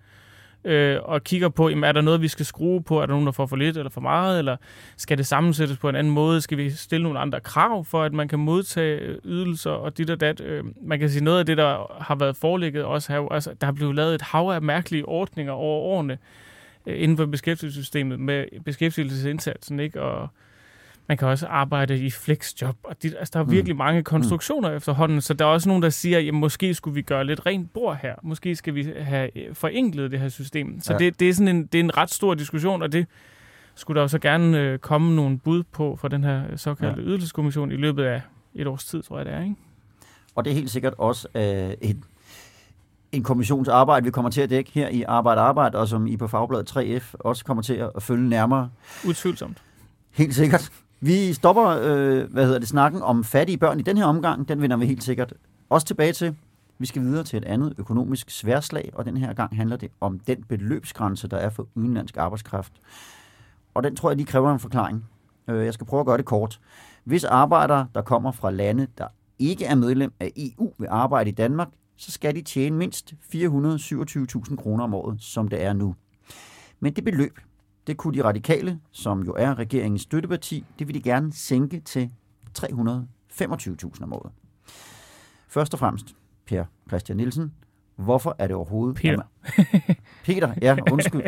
øh, 0.64 0.98
og 1.02 1.24
kigger 1.24 1.48
på, 1.48 1.68
jamen, 1.68 1.84
er 1.84 1.92
der 1.92 2.00
noget, 2.00 2.22
vi 2.22 2.28
skal 2.28 2.46
skrue 2.46 2.82
på? 2.82 2.96
Er 3.00 3.06
der 3.06 3.12
nogen, 3.12 3.26
der 3.26 3.32
får 3.32 3.46
for 3.46 3.56
lidt 3.56 3.76
eller 3.76 3.90
for 3.90 4.00
meget? 4.00 4.38
Eller 4.38 4.56
skal 4.96 5.18
det 5.18 5.26
sammensættes 5.26 5.78
på 5.78 5.88
en 5.88 5.96
anden 5.96 6.12
måde? 6.12 6.40
Skal 6.40 6.58
vi 6.58 6.70
stille 6.70 7.02
nogle 7.02 7.18
andre 7.18 7.40
krav 7.40 7.84
for, 7.84 8.02
at 8.02 8.12
man 8.12 8.28
kan 8.28 8.38
modtage 8.38 9.16
ydelser 9.24 9.70
og 9.70 9.98
dit 9.98 10.10
og 10.10 10.20
dat? 10.20 10.40
Øh, 10.40 10.64
man 10.82 10.98
kan 10.98 11.10
sige, 11.10 11.24
noget 11.24 11.38
af 11.38 11.46
det, 11.46 11.56
der 11.56 11.96
har 12.00 12.14
været 12.14 12.36
forelægget 12.36 12.84
også 12.84 13.12
her, 13.12 13.32
altså, 13.32 13.54
der 13.60 13.66
har 13.66 13.72
blevet 13.72 13.94
lavet 13.94 14.14
et 14.14 14.22
hav 14.22 14.50
af 14.50 14.62
mærkelige 14.62 15.08
ordninger 15.08 15.52
over 15.52 15.80
årene, 15.80 16.12
øh, 16.12 16.18
inden 16.96 17.16
for 17.16 17.26
beskæftigelsessystemet 17.26 18.20
med 18.20 18.44
beskæftigelsesindsatsen, 18.64 19.80
ikke? 19.80 20.02
Og 20.02 20.28
man 21.08 21.16
kan 21.16 21.28
også 21.28 21.46
arbejde 21.46 21.98
i 21.98 22.10
flexjob, 22.10 22.76
og 22.82 23.02
de, 23.02 23.18
altså, 23.18 23.30
der 23.32 23.40
er 23.40 23.44
mm. 23.44 23.50
virkelig 23.50 23.76
mange 23.76 24.04
konstruktioner 24.04 24.70
mm. 24.70 24.76
efterhånden, 24.76 25.20
så 25.20 25.34
der 25.34 25.44
er 25.44 25.48
også 25.48 25.68
nogen, 25.68 25.82
der 25.82 25.90
siger, 25.90 26.18
at 26.18 26.34
måske 26.34 26.74
skulle 26.74 26.94
vi 26.94 27.02
gøre 27.02 27.24
lidt 27.24 27.46
rent 27.46 27.72
bord 27.72 27.98
her. 28.02 28.14
Måske 28.22 28.54
skal 28.54 28.74
vi 28.74 28.92
have 28.96 29.48
øh, 29.48 29.54
forenklet 29.54 30.10
det 30.10 30.20
her 30.20 30.28
system. 30.28 30.80
Så 30.80 30.92
ja. 30.92 30.98
det, 30.98 31.20
det, 31.20 31.28
er 31.28 31.34
sådan 31.34 31.56
en, 31.56 31.66
det 31.66 31.78
er 31.78 31.84
en 31.84 31.96
ret 31.96 32.10
stor 32.10 32.34
diskussion, 32.34 32.82
og 32.82 32.92
det 32.92 33.06
skulle 33.74 33.96
der 33.96 34.02
også 34.02 34.18
gerne 34.18 34.60
øh, 34.60 34.78
komme 34.78 35.16
nogle 35.16 35.38
bud 35.38 35.62
på 35.62 35.96
fra 35.96 36.08
den 36.08 36.24
her 36.24 36.56
såkaldte 36.56 37.02
ja. 37.02 37.08
ydelseskommission 37.08 37.72
i 37.72 37.76
løbet 37.76 38.04
af 38.04 38.22
et 38.54 38.66
års 38.66 38.84
tid, 38.84 39.02
tror 39.02 39.16
jeg 39.16 39.26
det 39.26 39.34
er. 39.34 39.42
Ikke? 39.42 39.54
Og 40.34 40.44
det 40.44 40.50
er 40.50 40.54
helt 40.54 40.70
sikkert 40.70 40.94
også 40.98 41.28
øh, 41.34 41.42
et 41.80 41.96
en 43.12 43.22
kommissionsarbejde, 43.22 44.04
vi 44.04 44.10
kommer 44.10 44.30
til 44.30 44.40
at 44.40 44.50
dække 44.50 44.70
her 44.74 44.88
i 44.88 45.02
Arbejde 45.02 45.40
Arbejde, 45.40 45.78
og 45.78 45.88
som 45.88 46.06
I 46.06 46.16
på 46.16 46.26
Fagbladet 46.26 46.76
3F 46.76 47.14
også 47.20 47.44
kommer 47.44 47.62
til 47.62 47.74
at 47.96 48.02
følge 48.02 48.28
nærmere. 48.28 48.70
Utvivlsomt. 49.08 49.62
Helt 50.10 50.34
sikkert. 50.34 50.70
Vi 51.00 51.32
stopper, 51.32 51.66
øh, 51.66 52.32
hvad 52.32 52.44
hedder 52.44 52.58
det, 52.58 52.68
snakken 52.68 53.02
om 53.02 53.24
fattige 53.24 53.58
børn 53.58 53.80
i 53.80 53.82
den 53.82 53.96
her 53.96 54.04
omgang. 54.04 54.48
Den 54.48 54.62
vender 54.62 54.76
vi 54.76 54.86
helt 54.86 55.02
sikkert 55.02 55.34
også 55.70 55.86
tilbage 55.86 56.12
til. 56.12 56.36
Vi 56.78 56.86
skal 56.86 57.02
videre 57.02 57.24
til 57.24 57.36
et 57.36 57.44
andet 57.44 57.74
økonomisk 57.78 58.30
sværslag, 58.30 58.90
og 58.94 59.04
den 59.04 59.16
her 59.16 59.32
gang 59.32 59.56
handler 59.56 59.76
det 59.76 59.90
om 60.00 60.18
den 60.18 60.42
beløbsgrænse, 60.42 61.28
der 61.28 61.36
er 61.36 61.50
for 61.50 61.66
udenlandsk 61.74 62.16
arbejdskraft. 62.16 62.72
Og 63.74 63.82
den 63.82 63.96
tror 63.96 64.10
jeg 64.10 64.16
lige 64.16 64.26
kræver 64.26 64.52
en 64.52 64.58
forklaring. 64.58 65.04
Øh, 65.48 65.64
jeg 65.64 65.74
skal 65.74 65.86
prøve 65.86 66.00
at 66.00 66.06
gøre 66.06 66.16
det 66.16 66.24
kort. 66.24 66.60
Hvis 67.04 67.24
arbejdere, 67.24 67.86
der 67.94 68.02
kommer 68.02 68.32
fra 68.32 68.50
lande, 68.50 68.86
der 68.98 69.06
ikke 69.38 69.64
er 69.64 69.74
medlem 69.74 70.12
af 70.20 70.32
EU, 70.36 70.72
vil 70.78 70.88
arbejde 70.90 71.30
i 71.30 71.32
Danmark, 71.32 71.68
så 71.98 72.10
skal 72.10 72.34
de 72.34 72.42
tjene 72.42 72.76
mindst 72.76 73.14
427.000 73.34 74.56
kroner 74.56 74.84
om 74.84 74.94
året, 74.94 75.20
som 75.20 75.48
det 75.48 75.62
er 75.62 75.72
nu. 75.72 75.94
Men 76.80 76.92
det 76.92 77.04
beløb, 77.04 77.38
det 77.86 77.96
kunne 77.96 78.18
de 78.18 78.24
radikale, 78.24 78.80
som 78.90 79.22
jo 79.22 79.34
er 79.38 79.58
regeringens 79.58 80.02
støtteparti, 80.02 80.64
det 80.78 80.86
vil 80.86 80.94
de 80.94 81.02
gerne 81.02 81.32
sænke 81.32 81.80
til 81.80 82.10
325.000 82.58 84.02
om 84.02 84.12
året. 84.12 84.32
Først 85.48 85.74
og 85.74 85.78
fremmest, 85.78 86.16
Per 86.46 86.64
Christian 86.88 87.16
Nielsen, 87.16 87.52
hvorfor 87.96 88.36
er 88.38 88.46
det 88.46 88.56
overhovedet... 88.56 88.96
Peter. 88.96 89.22
Peter, 90.26 90.54
ja, 90.62 90.76
undskyld. 90.92 91.22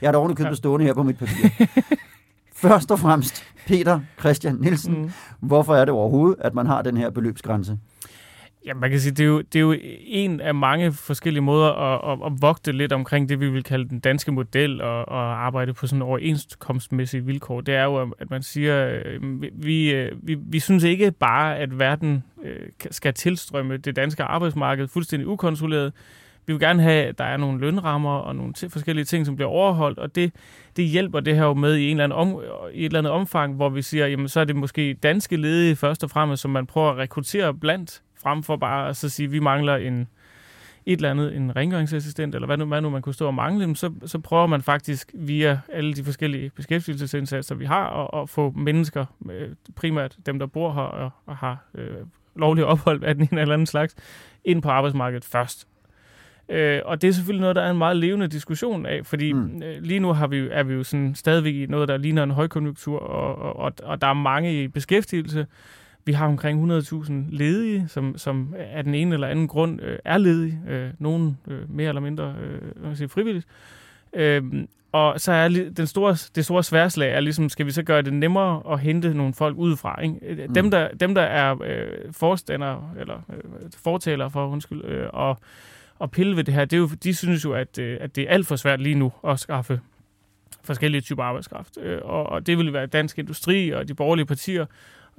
Jeg 0.00 0.08
har 0.08 0.12
da 0.12 0.18
ordentligt 0.18 0.46
købt 0.46 0.56
stående 0.56 0.86
her 0.86 0.94
på 0.94 1.02
mit 1.02 1.18
papir. 1.18 1.66
Først 2.52 2.90
og 2.90 2.98
fremmest, 2.98 3.44
Peter 3.66 4.00
Christian 4.20 4.54
Nielsen, 4.54 5.02
mm. 5.02 5.10
hvorfor 5.40 5.74
er 5.74 5.84
det 5.84 5.94
overhovedet, 5.94 6.36
at 6.40 6.54
man 6.54 6.66
har 6.66 6.82
den 6.82 6.96
her 6.96 7.10
beløbsgrænse? 7.10 7.78
Ja, 8.68 8.74
man 8.74 8.90
kan 8.90 9.00
sige, 9.00 9.12
det 9.12 9.20
er 9.20 9.26
jo, 9.26 9.38
det 9.40 9.56
er 9.56 9.60
jo 9.60 9.74
en 10.06 10.40
af 10.40 10.54
mange 10.54 10.92
forskellige 10.92 11.42
måder 11.42 11.72
at, 11.72 12.12
at, 12.12 12.26
at 12.26 12.32
vogte 12.40 12.72
lidt 12.72 12.92
omkring 12.92 13.28
det, 13.28 13.40
vi 13.40 13.50
vil 13.50 13.62
kalde 13.62 13.88
den 13.88 14.00
danske 14.00 14.32
model, 14.32 14.80
og, 14.80 15.08
og 15.08 15.46
arbejde 15.46 15.74
på 15.74 15.86
sådan 15.86 16.02
overenskomstmæssige 16.02 17.24
vilkår. 17.24 17.60
Det 17.60 17.74
er 17.74 17.84
jo, 17.84 18.14
at 18.18 18.30
man 18.30 18.42
siger, 18.42 19.00
øh, 19.04 19.42
vi, 19.52 19.92
øh, 19.94 20.12
vi, 20.22 20.34
vi 20.34 20.60
synes 20.60 20.84
ikke 20.84 21.10
bare, 21.10 21.56
at 21.56 21.78
verden 21.78 22.24
øh, 22.44 22.56
skal 22.90 23.14
tilstrømme 23.14 23.76
det 23.76 23.96
danske 23.96 24.22
arbejdsmarked 24.22 24.88
fuldstændig 24.88 25.28
ukontrolleret. 25.28 25.92
Vi 26.46 26.52
vil 26.52 26.60
gerne 26.60 26.82
have, 26.82 27.04
at 27.04 27.18
der 27.18 27.24
er 27.24 27.36
nogle 27.36 27.60
lønrammer 27.60 28.16
og 28.16 28.36
nogle 28.36 28.54
forskellige 28.68 29.04
ting, 29.04 29.26
som 29.26 29.36
bliver 29.36 29.48
overholdt, 29.48 29.98
og 29.98 30.14
det, 30.14 30.32
det 30.76 30.84
hjælper 30.84 31.20
det 31.20 31.36
her 31.36 31.44
jo 31.44 31.54
med 31.54 31.76
i, 31.76 31.84
en 31.84 31.90
eller 31.90 32.04
anden 32.04 32.18
om, 32.18 32.42
i 32.72 32.80
et 32.80 32.84
eller 32.84 32.98
andet 32.98 33.12
omfang, 33.12 33.54
hvor 33.54 33.68
vi 33.68 33.82
siger, 33.82 34.06
jamen 34.06 34.28
så 34.28 34.40
er 34.40 34.44
det 34.44 34.56
måske 34.56 34.94
danske 34.94 35.36
ledige 35.36 35.76
først 35.76 36.04
og 36.04 36.10
fremmest, 36.10 36.42
som 36.42 36.50
man 36.50 36.66
prøver 36.66 36.90
at 36.90 36.98
rekruttere 36.98 37.54
blandt 37.54 38.02
frem 38.22 38.42
for 38.42 38.56
bare 38.56 38.88
at 38.88 38.96
så 38.96 39.08
sige, 39.08 39.26
at 39.26 39.32
vi 39.32 39.38
mangler 39.38 39.76
en, 39.76 40.08
et 40.86 40.96
eller 40.96 41.10
andet, 41.10 41.36
en 41.36 41.56
rengøringsassistent, 41.56 42.34
eller 42.34 42.46
hvad 42.46 42.56
nu, 42.56 42.64
hvad 42.64 42.80
nu 42.80 42.90
man 42.90 43.02
kunne 43.02 43.14
stå 43.14 43.26
og 43.26 43.34
mangle, 43.34 43.76
så, 43.76 43.92
så 44.06 44.18
prøver 44.18 44.46
man 44.46 44.62
faktisk 44.62 45.10
via 45.14 45.60
alle 45.72 45.94
de 45.94 46.04
forskellige 46.04 46.50
beskæftigelsesindsatser, 46.50 47.54
vi 47.54 47.64
har, 47.64 48.04
at, 48.04 48.22
at 48.22 48.28
få 48.28 48.50
mennesker, 48.56 49.04
øh, 49.30 49.48
primært 49.76 50.16
dem, 50.26 50.38
der 50.38 50.46
bor 50.46 50.72
her 50.72 50.80
og, 50.80 51.10
og 51.26 51.36
har 51.36 51.64
øh, 51.74 51.96
lovlig 52.36 52.64
ophold 52.64 53.04
af 53.04 53.14
den 53.14 53.28
ene 53.32 53.40
eller 53.40 53.54
anden 53.54 53.66
slags, 53.66 53.94
ind 54.44 54.62
på 54.62 54.68
arbejdsmarkedet 54.68 55.24
først. 55.24 55.68
Øh, 56.48 56.80
og 56.84 57.02
det 57.02 57.08
er 57.08 57.12
selvfølgelig 57.12 57.40
noget, 57.40 57.56
der 57.56 57.62
er 57.62 57.70
en 57.70 57.78
meget 57.78 57.96
levende 57.96 58.28
diskussion 58.28 58.86
af, 58.86 59.06
fordi 59.06 59.32
mm. 59.32 59.62
øh, 59.62 59.82
lige 59.82 60.00
nu 60.00 60.12
har 60.12 60.26
vi, 60.26 60.48
er 60.50 60.62
vi 60.62 60.74
jo 60.74 60.82
sådan 60.82 61.14
stadigvæk 61.14 61.54
i 61.54 61.66
noget, 61.66 61.88
der 61.88 61.96
ligner 61.96 62.22
en 62.22 62.30
højkonjunktur, 62.30 62.98
og, 62.98 63.56
og, 63.56 63.72
og 63.82 64.00
der 64.00 64.06
er 64.06 64.12
mange 64.12 64.62
i 64.62 64.68
beskæftigelse, 64.68 65.46
vi 66.08 66.12
har 66.12 66.26
omkring 66.26 66.72
100.000 66.72 67.12
ledige, 67.30 67.88
som, 67.88 68.18
som 68.18 68.54
af 68.58 68.84
den 68.84 68.94
ene 68.94 69.14
eller 69.14 69.28
anden 69.28 69.48
grund 69.48 69.82
øh, 69.82 69.98
er 70.04 70.18
ledige. 70.18 70.60
Øh, 70.68 70.90
nogen 70.98 71.38
øh, 71.48 71.70
mere 71.70 71.88
eller 71.88 72.00
mindre 72.00 72.34
øh, 72.42 72.96
sige, 72.96 73.08
frivilligt. 73.08 73.46
Øh, 74.12 74.42
og 74.92 75.20
så 75.20 75.32
er 75.32 75.48
den 75.76 75.86
store, 75.86 76.16
det 76.34 76.44
store 76.44 76.64
sværslag 76.64 77.12
er 77.12 77.20
ligesom, 77.20 77.48
skal 77.48 77.66
vi 77.66 77.70
så 77.70 77.82
gøre 77.82 78.02
det 78.02 78.12
nemmere 78.12 78.62
at 78.72 78.80
hente 78.80 79.14
nogle 79.14 79.34
folk 79.34 79.56
udefra? 79.56 80.00
Ikke? 80.02 80.14
Øh, 80.22 80.48
mm. 80.48 80.54
Dem, 80.54 80.70
der, 80.70 80.88
dem, 80.88 81.14
der 81.14 81.22
er 81.22 81.62
øh, 81.64 82.12
forstander, 82.12 82.92
eller 82.98 83.20
øh, 83.32 83.70
fortaler 83.82 84.28
for, 84.28 84.48
undskyld, 84.48 84.84
øh, 84.84 85.06
og, 85.12 85.38
og 85.98 86.10
pille 86.10 86.36
ved 86.36 86.44
det 86.44 86.54
her, 86.54 86.64
det 86.64 86.76
er 86.76 86.80
jo, 86.80 86.88
de 87.02 87.14
synes 87.14 87.44
jo, 87.44 87.52
at, 87.52 87.78
øh, 87.78 87.98
at 88.00 88.16
det 88.16 88.24
er 88.24 88.30
alt 88.30 88.46
for 88.46 88.56
svært 88.56 88.80
lige 88.80 88.94
nu 88.94 89.12
at 89.26 89.40
skaffe 89.40 89.80
forskellige 90.64 91.00
typer 91.00 91.22
arbejdskraft. 91.22 91.78
Øh, 91.82 92.00
og, 92.04 92.26
og 92.26 92.46
det 92.46 92.58
vil 92.58 92.72
være 92.72 92.86
dansk 92.86 93.18
industri 93.18 93.70
og 93.70 93.88
de 93.88 93.94
borgerlige 93.94 94.26
partier, 94.26 94.66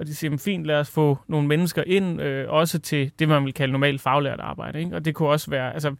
og 0.00 0.06
de 0.06 0.14
siger, 0.14 0.36
fint, 0.36 0.66
lad 0.66 0.80
os 0.80 0.90
få 0.90 1.18
nogle 1.28 1.48
mennesker 1.48 1.82
ind, 1.86 2.20
øh, 2.22 2.48
også 2.48 2.78
til 2.78 3.10
det, 3.18 3.28
man 3.28 3.44
vil 3.44 3.54
kalde 3.54 3.72
normalt 3.72 4.00
faglært 4.00 4.40
arbejde. 4.40 4.78
Ikke? 4.78 4.96
Og 4.96 5.04
det 5.04 5.14
kunne 5.14 5.28
også 5.28 5.50
være, 5.50 5.72
altså, 5.72 5.94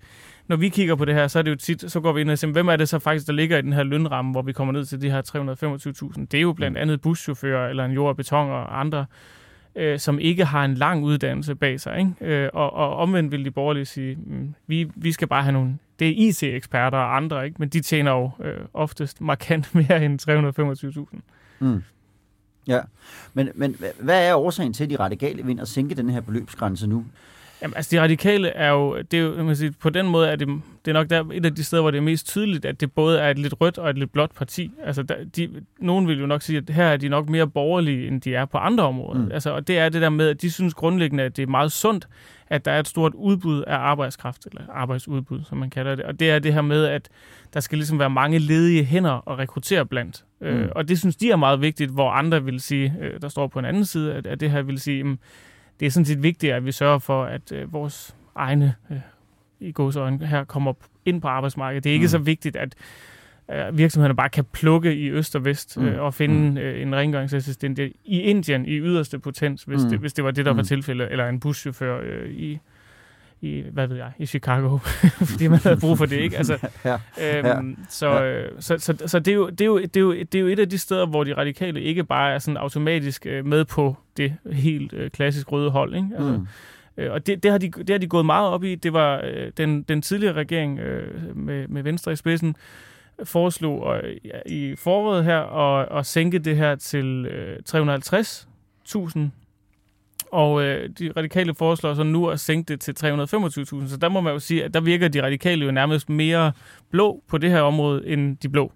når 0.49 0.57
vi 0.57 0.69
kigger 0.69 0.95
på 0.95 1.05
det 1.05 1.15
her, 1.15 1.29
så 1.29 1.39
er 1.39 1.43
det 1.43 1.51
jo 1.51 1.57
tit, 1.57 1.93
så 1.93 2.01
går 2.01 2.13
vi 2.13 2.21
ind 2.21 2.31
og 2.31 2.39
siger, 2.39 2.53
hvem 2.53 2.69
er 2.69 2.77
det 2.77 2.89
så 2.89 2.99
faktisk, 2.99 3.27
der 3.27 3.33
ligger 3.33 3.59
i 3.59 3.63
den 3.63 3.73
her 3.73 3.83
lønramme, 3.83 4.31
hvor 4.31 4.43
vi 4.43 4.53
kommer 4.53 4.73
ned 4.73 4.85
til 4.85 5.03
de 5.03 5.11
her 5.11 5.23
325.000? 6.17 6.27
Det 6.31 6.35
er 6.35 6.43
jo 6.43 6.53
blandt 6.53 6.77
mm. 6.77 6.83
andet 6.83 7.01
buschauffører, 7.01 7.69
eller 7.69 7.85
en 7.85 7.93
jord 7.93 8.09
og 8.09 8.17
beton 8.17 8.51
og 8.51 8.81
andre, 8.81 9.07
øh, 9.77 9.99
som 9.99 10.19
ikke 10.19 10.45
har 10.45 10.65
en 10.65 10.75
lang 10.75 11.05
uddannelse 11.05 11.55
bag 11.55 11.81
sig. 11.81 11.99
Ikke? 11.99 12.35
Øh, 12.35 12.51
og, 12.53 12.73
og 12.73 12.97
omvendt 12.97 13.33
vil 13.33 13.45
de 13.45 13.51
borgerlige 13.51 13.85
sige, 13.85 14.19
mm, 14.27 14.55
vi, 14.67 14.91
vi 14.97 15.13
skal 15.13 15.29
bare 15.29 15.43
have 15.43 15.53
nogle, 15.53 15.79
det 15.99 16.09
er 16.09 16.15
IT-eksperter 16.17 16.99
og 16.99 17.17
andre, 17.17 17.45
ikke? 17.45 17.57
men 17.59 17.69
de 17.69 17.81
tjener 17.81 18.13
jo 18.13 18.31
øh, 18.45 18.59
oftest 18.75 19.21
markant 19.21 19.75
mere 19.89 20.05
end 20.05 21.11
325.000. 21.11 21.21
Mm. 21.59 21.83
Ja, 22.67 22.81
men, 23.35 23.49
men 23.55 23.77
hvad 24.01 24.29
er 24.29 24.35
årsagen 24.35 24.73
til, 24.73 24.85
at 24.85 24.91
de 24.91 24.97
radikale 24.97 25.45
vinder 25.45 25.63
at 25.63 25.69
sænke 25.69 25.95
den 25.95 26.11
her 26.11 26.21
beløbsgrænse 26.21 26.87
nu? 26.87 27.05
Jamen, 27.63 27.77
altså 27.77 27.97
de 27.97 28.01
radikale 28.01 28.49
er 28.49 28.71
jo, 28.71 29.03
det 29.11 29.15
er 29.15 29.23
jo 29.23 29.43
man 29.43 29.57
sige, 29.57 29.73
på 29.81 29.91
den 29.91 30.07
måde 30.07 30.29
er 30.29 30.37
det, 30.37 30.49
det 30.85 30.91
er 30.91 30.93
nok 30.93 31.11
der, 31.11 31.25
et 31.33 31.47
af 31.47 31.55
de 31.55 31.65
steder, 31.65 31.83
hvor 31.83 31.91
det 31.91 31.99
er 31.99 32.03
mest 32.03 32.27
tydeligt, 32.27 32.65
at 32.65 32.81
det 32.81 32.93
både 32.93 33.21
er 33.21 33.31
et 33.31 33.39
lidt 33.39 33.55
rødt 33.61 33.79
og 33.79 33.91
et 33.91 33.99
lidt 33.99 34.13
blåt 34.13 34.31
parti. 34.37 34.71
Altså, 34.85 35.03
der, 35.03 35.15
de, 35.37 35.49
nogen 35.79 36.09
vil 36.09 36.21
jo 36.21 36.27
nok 36.27 36.43
sige, 36.43 36.59
at 36.59 36.71
her 36.71 36.85
er 36.85 36.97
de 36.97 37.09
nok 37.09 37.29
mere 37.29 37.47
borgerlige, 37.47 38.07
end 38.07 38.21
de 38.21 38.35
er 38.35 38.45
på 38.45 38.59
andre 38.59 38.85
områder. 38.85 39.21
Mm. 39.21 39.33
Altså, 39.33 39.51
og 39.51 39.69
det 39.69 39.79
er 39.79 39.89
det 39.89 40.03
der 40.03 40.09
med, 40.09 40.29
at 40.29 40.43
de 40.43 40.51
synes 40.51 40.75
grundlæggende, 40.75 41.25
at 41.25 41.37
det 41.37 41.43
er 41.43 41.47
meget 41.47 41.73
sundt, 41.73 42.09
at 42.47 42.65
der 42.65 42.73
er 42.73 42.81
et 42.81 42.89
stort 42.89 43.15
udbud 43.15 43.63
af 43.63 43.77
arbejdskraft, 43.77 44.47
eller 44.47 44.63
arbejdsudbud, 44.73 45.41
som 45.49 45.59
man 45.59 45.71
kalder 45.71 45.95
det. 45.95 46.05
Og 46.05 46.21
det 46.21 46.31
er 46.31 46.39
det 46.39 46.55
her 46.55 46.63
med, 46.63 46.85
at 46.85 47.09
der 47.55 47.61
skal 47.61 47.79
ligesom 47.79 47.99
være 47.99 48.11
mange 48.11 48.39
ledige 48.39 48.85
hænder 48.85 49.31
at 49.31 49.39
rekruttere 49.39 49.87
blandt. 49.87 50.25
Øh, 50.41 50.55
mm. 50.55 50.61
Øh, 50.61 50.69
og 50.77 50.89
det 50.89 50.99
synes 50.99 51.17
de 51.17 51.31
er 51.31 51.37
meget 51.37 51.61
vigtigt, 51.61 51.91
hvor 51.91 52.11
andre 52.11 52.45
vil 52.45 52.61
sige, 52.61 52.95
øh, 53.01 53.21
der 53.23 53.29
står 53.29 53.47
på 53.47 53.59
en 53.59 53.65
anden 53.65 53.85
side, 53.85 54.15
at, 54.15 54.27
at 54.27 54.41
det 54.41 54.51
her 54.51 54.63
vil 54.63 54.81
sige, 54.81 55.01
at 55.01 55.07
det 55.81 55.87
er 55.87 55.91
sådan 55.91 56.05
set 56.05 56.23
vigtigt, 56.23 56.53
at 56.53 56.65
vi 56.65 56.73
sørger 56.73 56.99
for, 56.99 57.25
at 57.25 57.53
øh, 57.53 57.73
vores 57.73 58.17
egne 58.35 58.75
øh, 58.91 58.99
i 59.61 59.73
godsøjne 59.73 60.27
her 60.27 60.45
kommer 60.45 60.73
ind 61.05 61.21
på 61.21 61.29
arbejdsmarkedet. 61.29 61.85
Det 61.85 61.91
er 61.91 61.95
ikke 61.95 62.05
mm. 62.05 62.09
så 62.09 62.19
vigtigt, 62.19 62.57
at 62.57 62.75
øh, 63.53 63.79
virksomhederne 63.79 64.17
bare 64.17 64.29
kan 64.29 64.45
plukke 64.45 64.95
i 64.95 65.11
øst 65.11 65.37
og 65.37 65.45
vest 65.45 65.77
mm. 65.77 65.85
øh, 65.85 66.03
og 66.03 66.15
finde 66.15 66.51
mm. 66.51 66.59
øh, 66.59 66.83
en 66.83 66.95
rengøringsassistent 66.95 67.79
i 68.05 68.21
Indien 68.21 68.67
i 68.67 68.79
yderste 68.79 69.19
potens, 69.19 69.63
hvis, 69.63 69.85
mm. 69.85 69.91
det, 69.91 69.99
hvis 69.99 70.13
det 70.13 70.25
var 70.25 70.31
det, 70.31 70.45
der 70.45 70.53
var 70.53 70.63
mm. 70.63 70.67
tilfældet, 70.67 71.09
eller 71.11 71.29
en 71.29 71.41
buschauffør 71.41 72.01
øh, 72.03 72.31
i 72.31 72.59
i, 73.43 73.65
hvad 73.73 73.87
ved 73.87 73.97
jeg, 73.97 74.13
i 74.19 74.27
Chicago, 74.27 74.79
fordi 75.31 75.49
man 75.49 75.59
havde 75.59 75.77
brug 75.77 75.99
for 75.99 76.07
det, 76.07 76.17
ikke? 76.17 76.37
Altså, 76.37 76.59
ja, 76.85 76.99
ja, 77.19 77.59
øhm, 77.59 77.79
så, 77.89 78.21
ja. 78.21 78.61
så, 78.61 78.79
så, 78.79 78.95
så 79.07 79.19
det, 79.19 79.29
er 79.29 79.35
jo, 79.35 79.49
det, 79.49 79.61
er 79.61 79.67
jo, 79.67 79.79
det, 79.79 79.97
er 79.97 80.01
jo, 80.01 80.13
det 80.13 80.35
er 80.35 80.41
jo 80.41 80.47
et 80.47 80.59
af 80.59 80.69
de 80.69 80.79
steder, 80.79 81.07
hvor 81.07 81.25
de 81.25 81.37
radikale 81.37 81.83
ikke 81.83 82.05
bare 82.05 82.35
er 82.35 82.39
sådan 82.39 82.57
automatisk 82.57 83.27
øh, 83.27 83.47
med 83.47 83.65
på 83.65 83.97
det 84.17 84.35
helt 84.53 84.93
øh, 84.93 85.11
klassisk 85.11 85.53
røde 85.53 85.71
hold, 85.71 85.95
ikke? 85.95 86.09
Altså, 86.13 86.33
mm. 86.33 86.47
øh, 86.97 87.13
og 87.13 87.27
det, 87.27 87.43
det, 87.43 87.51
har 87.51 87.59
de, 87.59 87.71
det 87.71 87.91
har 87.91 87.99
de 87.99 88.07
gået 88.07 88.27
meget 88.27 88.49
op 88.49 88.65
i. 88.65 88.75
Det 88.75 88.93
var 88.93 89.21
øh, 89.25 89.53
den, 89.57 89.83
den 89.83 90.03
tidligere 90.03 90.35
regering 90.35 90.79
øh, 90.79 91.37
med, 91.37 91.69
med 91.69 91.83
Venstre 91.83 92.13
i 92.13 92.17
spidsen, 92.17 92.57
foreslog 93.25 93.97
øh, 93.97 94.17
i 94.47 94.75
foråret 94.77 95.25
her 95.25 95.41
at, 95.41 95.99
at 95.99 96.07
sænke 96.07 96.39
det 96.39 96.57
her 96.57 96.75
til 96.75 97.27
øh, 97.27 97.59
350.000 97.69 99.19
og 100.33 100.63
øh, 100.63 100.91
de 100.99 101.13
radikale 101.17 101.55
foreslår 101.55 101.95
så 101.95 102.03
nu 102.03 102.27
at 102.29 102.41
sænke 102.41 102.69
det 102.69 102.81
til 102.81 102.93
325.000. 102.93 103.89
Så 103.89 103.99
der 104.01 104.09
må 104.09 104.21
man 104.21 104.33
jo 104.33 104.39
sige, 104.39 104.65
at 104.65 104.75
der 104.75 104.81
virker 104.81 105.09
de 105.09 105.23
radikale 105.23 105.65
jo 105.65 105.71
nærmest 105.71 106.09
mere 106.09 106.53
blå 106.91 107.23
på 107.29 107.39
det 107.39 107.51
her 107.51 107.61
område, 107.61 108.07
end 108.07 108.37
de 108.37 108.49
blå. 108.49 108.73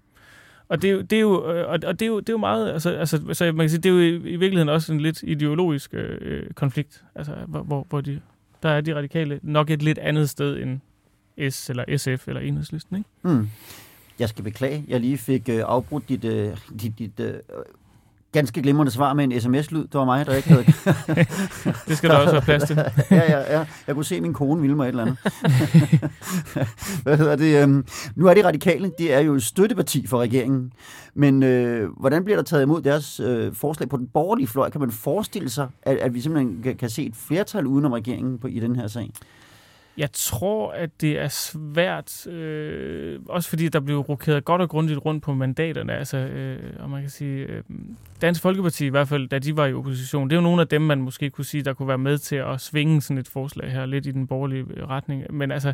Og 0.69 0.83
det, 0.83 0.91
er 0.91 0.93
jo, 0.93 1.01
det 1.01 1.17
er 1.17 1.21
jo, 1.21 1.53
øh, 1.53 1.71
og 1.71 1.83
det 1.83 2.03
er 2.03 2.07
jo, 2.07 2.21
det 2.21 2.29
er 2.29 2.33
jo 2.33 2.39
meget, 2.39 2.73
altså, 2.73 2.91
altså, 2.91 3.21
så 3.33 3.45
man 3.45 3.57
kan 3.57 3.71
sige, 3.71 3.81
det 3.81 3.89
er 3.89 3.95
jo 3.95 4.01
i, 4.01 4.15
i 4.15 4.37
virkeligheden 4.37 4.69
også 4.69 4.93
en 4.93 5.01
lidt 5.01 5.23
ideologisk 5.23 5.95
øh, 5.95 6.19
øh 6.21 6.51
konflikt, 6.55 7.05
altså, 7.15 7.33
hvor, 7.49 7.87
hvor 7.89 8.01
de, 8.01 8.21
der 8.63 8.69
er 8.69 8.81
de 8.81 8.95
radikale 8.95 9.41
nok 9.43 9.71
et 9.71 9.83
lidt 9.83 9.99
andet 9.99 10.31
sted 10.31 10.63
end 10.63 10.81
S 11.51 11.71
eller 11.71 11.97
SF 11.97 12.29
eller 12.29 12.41
Enhedslisten, 12.41 12.97
ikke? 12.97 13.09
Mm. 13.23 13.49
Jeg 14.19 14.29
skal 14.29 14.45
beklage, 14.45 14.85
jeg 14.89 15.01
lige 15.01 15.19
fik 15.19 15.49
øh, 15.49 15.63
afbrudt 15.67 16.09
dit, 16.09 16.25
øh, 16.25 16.57
dit, 16.81 16.99
dit 16.99 17.21
øh, 17.21 17.35
ganske 18.35 18.63
glimrende 18.63 18.93
svar 18.93 19.15
med 19.15 19.25
en 19.25 19.41
sms-lyd. 19.41 19.83
Det 19.83 19.95
var 19.95 20.05
mig, 20.05 20.27
der 20.27 20.35
ikke 20.35 20.49
havde... 20.49 20.65
det 21.89 21.97
skal 21.99 22.11
der 22.11 22.17
også 22.17 22.31
have 22.31 22.43
plads 22.43 22.63
til. 22.63 22.77
ja, 23.11 23.33
ja, 23.33 23.59
ja. 23.59 23.65
Jeg 23.87 23.95
kunne 23.95 24.05
se, 24.05 24.17
at 24.17 24.23
min 24.23 24.33
kone 24.33 24.61
ville 24.61 24.77
mig 24.77 24.85
et 24.85 24.89
eller 24.89 25.03
andet. 25.03 25.19
Hvad 27.05 27.17
hedder 27.17 27.37
det? 27.37 27.63
Øhm, 27.63 27.87
nu 28.17 28.27
er 28.27 28.35
de 28.35 28.47
radikale, 28.47 28.91
de 28.99 29.11
er 29.11 29.21
jo 29.21 29.35
et 29.35 29.43
støtteparti 29.43 30.07
for 30.07 30.21
regeringen. 30.21 30.73
Men 31.15 31.43
øh, 31.43 31.91
hvordan 32.01 32.25
bliver 32.25 32.37
der 32.37 32.45
taget 32.45 32.63
imod 32.63 32.83
deres 32.83 33.21
øh, 33.21 33.55
forslag 33.55 33.89
på 33.89 33.97
den 33.97 34.07
borgerlige 34.07 34.47
fløj? 34.47 34.71
Kan 34.71 34.81
man 34.81 34.91
forestille 34.91 35.51
sig, 35.51 35.69
at, 35.83 35.97
at 35.97 36.15
vi 36.15 36.21
simpelthen 36.21 36.63
kan, 36.63 36.77
kan 36.77 36.91
se 36.91 37.07
et 37.07 37.17
flertal 37.17 37.67
udenom 37.67 37.93
regeringen 37.93 38.39
på, 38.39 38.47
i 38.47 38.61
den 38.61 38.77
her 38.77 38.87
sag? 38.87 39.11
Jeg 39.99 40.09
tror, 40.13 40.73
at 40.73 41.01
det 41.01 41.19
er 41.19 41.29
svært, 41.29 42.27
øh, 42.27 43.21
også 43.29 43.49
fordi 43.49 43.69
der 43.69 43.81
blev 43.81 43.99
rokeret 43.99 44.45
godt 44.45 44.63
og 44.63 44.69
grundigt 44.69 45.05
rundt 45.05 45.23
på 45.23 45.35
mandaterne. 45.35 45.93
Altså, 45.93 46.17
øh, 46.17 46.59
og 46.79 46.91
man 46.91 47.01
kan 47.01 47.11
sige, 47.11 47.47
øh, 47.47 47.63
Dansk 48.21 48.43
Folkeparti 48.43 48.87
i 48.87 48.89
hvert 48.89 49.09
fald, 49.09 49.29
da 49.29 49.39
de 49.39 49.57
var 49.57 49.67
i 49.67 49.75
opposition, 49.75 50.31
det 50.31 50.37
er 50.37 50.41
jo 50.41 50.43
nogle 50.43 50.61
af 50.61 50.69
dem, 50.69 50.83
man 50.83 51.01
måske 51.01 51.31
kunne 51.31 51.45
sige, 51.45 51.63
der 51.63 51.73
kunne 51.73 51.89
være 51.89 51.99
med 51.99 52.19
til 52.19 52.37
at 52.37 52.61
svinge 52.61 53.03
sådan 53.03 53.19
et 53.19 53.29
forslag 53.29 53.73
her 53.73 53.87
lidt 53.87 54.07
i 54.07 54.11
den 54.11 54.27
borgerlige 54.27 54.65
øh, 54.77 54.89
retning. 54.89 55.25
Men 55.31 55.53
altså, 55.53 55.73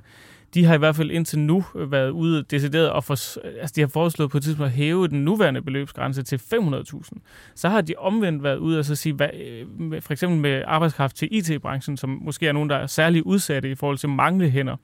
de 0.55 0.65
har 0.65 0.75
i 0.75 0.79
hvert 0.79 0.97
fald 0.97 1.11
indtil 1.11 1.39
nu 1.39 1.65
været 1.75 2.11
ude 2.11 2.43
decideret 2.43 2.91
og 2.91 3.05
for, 3.05 3.13
altså 3.61 3.73
de 3.77 3.81
har 3.81 3.89
foreslået 3.89 4.31
på 4.31 4.37
et 4.37 4.43
tidspunkt 4.43 4.67
at 4.67 4.77
hæve 4.77 5.09
den 5.09 5.25
nuværende 5.25 5.63
beløbsgrænse 5.63 6.23
til 6.23 6.37
500.000. 6.55 7.11
Så 7.55 7.69
har 7.69 7.81
de 7.81 7.95
omvendt 7.99 8.43
været 8.43 8.57
ude 8.57 8.79
og 8.79 8.85
så 8.85 8.95
sige, 8.95 9.13
hvad, 9.13 9.29
øh, 9.35 10.03
for 10.03 10.13
eksempel 10.13 10.39
med 10.39 10.63
arbejdskraft 10.67 11.17
til 11.17 11.29
IT-branchen, 11.31 11.97
som 11.97 12.19
måske 12.23 12.47
er 12.47 12.53
nogen, 12.53 12.71
der 12.71 12.77
er 12.77 12.87
særligt 12.87 13.25
udsatte 13.25 13.71
i 13.71 13.75
forhold 13.75 13.99
til 13.99 14.09
mangle 14.09 14.51
hænder. 14.51 14.77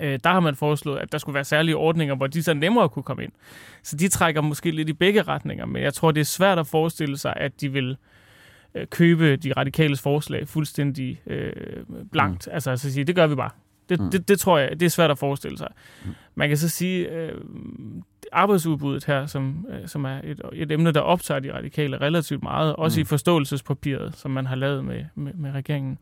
Øh, 0.00 0.18
der 0.24 0.30
har 0.30 0.40
man 0.40 0.54
foreslået, 0.54 0.98
at 0.98 1.12
der 1.12 1.18
skulle 1.18 1.34
være 1.34 1.44
særlige 1.44 1.76
ordninger, 1.76 2.14
hvor 2.14 2.26
de 2.26 2.42
så 2.42 2.54
nemmere 2.54 2.88
kunne 2.88 3.02
komme 3.02 3.24
ind. 3.24 3.32
Så 3.82 3.96
de 3.96 4.08
trækker 4.08 4.40
måske 4.40 4.70
lidt 4.70 4.88
i 4.88 4.92
begge 4.92 5.22
retninger, 5.22 5.66
men 5.66 5.82
jeg 5.82 5.94
tror, 5.94 6.10
det 6.10 6.20
er 6.20 6.24
svært 6.24 6.58
at 6.58 6.66
forestille 6.66 7.18
sig, 7.18 7.34
at 7.36 7.60
de 7.60 7.72
vil 7.72 7.96
øh, 8.74 8.86
købe 8.86 9.36
de 9.36 9.52
radikales 9.52 10.02
forslag 10.02 10.48
fuldstændig 10.48 11.20
øh, 11.26 11.52
blankt. 12.12 12.46
Mm. 12.46 12.54
Altså, 12.54 12.70
altså 12.70 12.92
sige, 12.92 13.04
det 13.04 13.14
gør 13.14 13.26
vi 13.26 13.34
bare. 13.34 13.50
Det, 13.88 14.00
mm. 14.00 14.10
det, 14.10 14.28
det 14.28 14.40
tror 14.40 14.58
jeg, 14.58 14.80
det 14.80 14.86
er 14.86 14.90
svært 14.90 15.10
at 15.10 15.18
forestille 15.18 15.58
sig. 15.58 15.68
Mm. 16.04 16.10
Man 16.34 16.48
kan 16.48 16.56
så 16.56 16.68
sige, 16.68 17.08
øh, 17.08 17.32
arbejdsudbuddet 18.32 19.04
her, 19.04 19.26
som, 19.26 19.66
øh, 19.70 19.88
som 19.88 20.04
er 20.04 20.20
et, 20.24 20.40
et 20.52 20.72
emne, 20.72 20.92
der 20.92 21.00
optager 21.00 21.40
de 21.40 21.54
radikale 21.54 22.00
relativt 22.00 22.42
meget, 22.42 22.76
også 22.76 23.00
mm. 23.00 23.02
i 23.02 23.04
forståelsespapiret, 23.04 24.16
som 24.16 24.30
man 24.30 24.46
har 24.46 24.56
lavet 24.56 24.84
med, 24.84 25.04
med, 25.14 25.32
med 25.34 25.50
regeringen. 25.50 25.98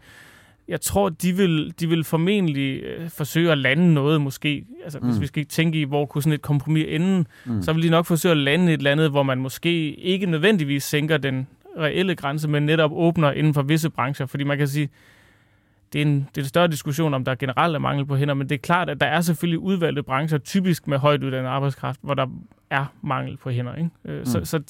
Jeg 0.69 0.81
tror, 0.81 1.09
de 1.09 1.37
vil, 1.37 1.75
de 1.81 1.89
vil 1.89 2.05
formentlig 2.05 2.83
øh, 2.83 3.11
forsøge 3.11 3.53
at 3.53 3.59
lande 3.59 3.95
noget, 3.95 4.21
måske. 4.21 4.65
Altså, 4.85 4.99
mm. 4.99 5.09
hvis 5.09 5.21
vi 5.21 5.27
skal 5.27 5.47
tænke 5.47 5.81
i, 5.81 5.85
hvor 5.85 6.07
kunne 6.07 6.23
sådan 6.23 6.33
et 6.33 6.43
kompromis 6.43 6.87
ende, 6.89 7.25
mm. 7.45 7.63
så 7.63 7.73
vil 7.73 7.83
de 7.83 7.91
nok 7.91 8.07
forsøge 8.07 8.33
at 8.33 8.39
lande 8.39 8.73
et 8.73 8.79
eller 8.79 8.93
andet, 8.93 9.11
hvor 9.11 9.23
man 9.23 9.39
måske 9.39 9.95
ikke 9.95 10.27
nødvendigvis 10.27 10.85
sænker 10.85 11.17
den 11.17 11.47
reelle 11.79 12.15
grænse, 12.15 12.49
men 12.49 12.67
netop 12.67 12.91
åbner 12.95 13.33
inden 13.33 13.55
for 13.55 13.63
visse 13.63 13.91
brancher. 13.91 14.27
Fordi 14.27 14.45
man 14.45 14.59
kan 14.59 14.69
sige, 14.69 14.89
det 15.93 16.03
er, 16.03 16.07
en, 16.07 16.29
det 16.35 16.39
er 16.39 16.43
en 16.43 16.49
større 16.49 16.69
diskussion, 16.69 17.15
om 17.15 17.25
der 17.25 17.35
generelt 17.35 17.75
er 17.75 17.79
mangel 17.79 18.07
på 18.07 18.17
hænder, 18.17 18.35
men 18.35 18.49
det 18.49 18.55
er 18.55 18.59
klart, 18.59 18.91
at 18.91 19.01
der 19.01 19.07
er 19.07 19.21
selvfølgelig 19.21 19.59
udvalgte 19.59 20.03
brancher, 20.03 20.39
typisk 20.39 20.87
med 20.87 20.99
højt 20.99 21.25
uddannet 21.25 21.49
arbejdskraft, 21.49 22.01
hvor 22.03 22.15
der 22.15 22.27
er 22.71 22.87
mangel 23.03 23.37
på 23.37 23.51
hænder. 23.51 23.75
Ikke? 23.75 23.91
Øh, 24.05 24.19
mm. 24.19 24.25
Så, 24.25 24.45
så, 24.45 24.61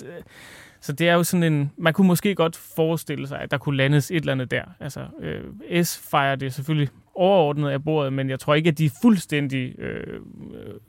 så 0.81 0.93
det 0.93 1.09
er 1.09 1.15
jo 1.15 1.23
sådan 1.23 1.53
en... 1.53 1.71
Man 1.77 1.93
kunne 1.93 2.07
måske 2.07 2.35
godt 2.35 2.57
forestille 2.57 3.27
sig, 3.27 3.41
at 3.41 3.51
der 3.51 3.59
kunne 3.59 3.77
landes 3.77 4.11
et 4.11 4.17
eller 4.17 4.33
andet 4.33 4.51
der. 4.51 4.65
Altså, 4.81 5.01
øh, 5.21 5.85
S 5.85 6.09
fejrer 6.11 6.37
det 6.37 6.55
selvfølgelig 6.55 6.89
overordnet 7.15 7.71
af 7.71 7.85
bordet, 7.85 8.13
men 8.13 8.31
jeg 8.31 8.41
tror 8.41 8.55
ikke, 8.55 8.69
at 8.69 8.79
de 8.79 8.85
er 8.85 8.91
fuldstændig 9.03 9.79
øh, 9.79 10.21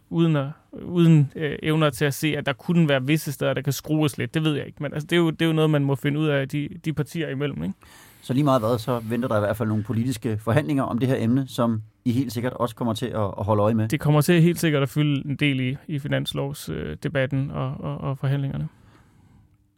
uden, 0.09 0.35
at, 0.35 0.47
uden 0.71 1.31
øh, 1.35 1.55
evner 1.63 1.89
til 1.89 2.05
at 2.05 2.13
se, 2.13 2.37
at 2.37 2.45
der 2.45 2.53
kunne 2.53 2.89
være 2.89 3.05
visse 3.05 3.31
steder, 3.31 3.53
der 3.53 3.61
kan 3.61 3.73
skrues 3.73 4.17
lidt. 4.17 4.33
Det 4.33 4.43
ved 4.43 4.55
jeg 4.55 4.65
ikke, 4.65 4.83
men 4.83 4.93
altså, 4.93 5.07
det, 5.07 5.15
er 5.15 5.19
jo, 5.19 5.29
det 5.29 5.41
er 5.41 5.45
jo 5.45 5.53
noget, 5.53 5.69
man 5.69 5.83
må 5.83 5.95
finde 5.95 6.19
ud 6.19 6.27
af 6.27 6.49
de, 6.49 6.69
de 6.85 6.93
partier 6.93 7.29
imellem. 7.29 7.63
Ikke? 7.63 7.75
Så 8.23 8.33
lige 8.33 8.43
meget 8.43 8.61
hvad, 8.61 8.77
så 8.77 8.99
venter 8.99 9.27
der 9.27 9.37
i 9.37 9.39
hvert 9.39 9.57
fald 9.57 9.69
nogle 9.69 9.83
politiske 9.83 10.37
forhandlinger 10.37 10.83
om 10.83 10.97
det 10.97 11.07
her 11.07 11.15
emne, 11.19 11.47
som 11.47 11.81
I 12.05 12.11
helt 12.11 12.33
sikkert 12.33 12.53
også 12.53 12.75
kommer 12.75 12.93
til 12.93 13.05
at, 13.05 13.21
at 13.21 13.45
holde 13.45 13.63
øje 13.63 13.73
med. 13.73 13.87
Det 13.87 13.99
kommer 13.99 14.21
til 14.21 14.41
helt 14.41 14.59
sikkert 14.59 14.83
at 14.83 14.89
fylde 14.89 15.29
en 15.29 15.35
del 15.35 15.59
i, 15.59 15.77
i 15.87 15.99
finanslovsdebatten 15.99 17.51
og, 17.51 17.73
og, 17.79 17.97
og 17.97 18.17
forhandlingerne. 18.17 18.67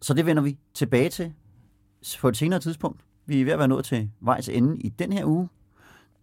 Så 0.01 0.13
det 0.13 0.25
vender 0.25 0.43
vi 0.43 0.57
tilbage 0.73 1.09
til 1.09 1.33
på 2.21 2.27
et 2.27 2.37
senere 2.37 2.59
tidspunkt. 2.59 3.01
Vi 3.25 3.41
er 3.41 3.45
ved 3.45 3.53
at 3.53 3.59
være 3.59 3.67
nået 3.67 3.85
til 3.85 4.09
vejs 4.19 4.49
ende 4.49 4.77
i 4.77 4.89
den 4.89 5.13
her 5.13 5.25
uge. 5.25 5.49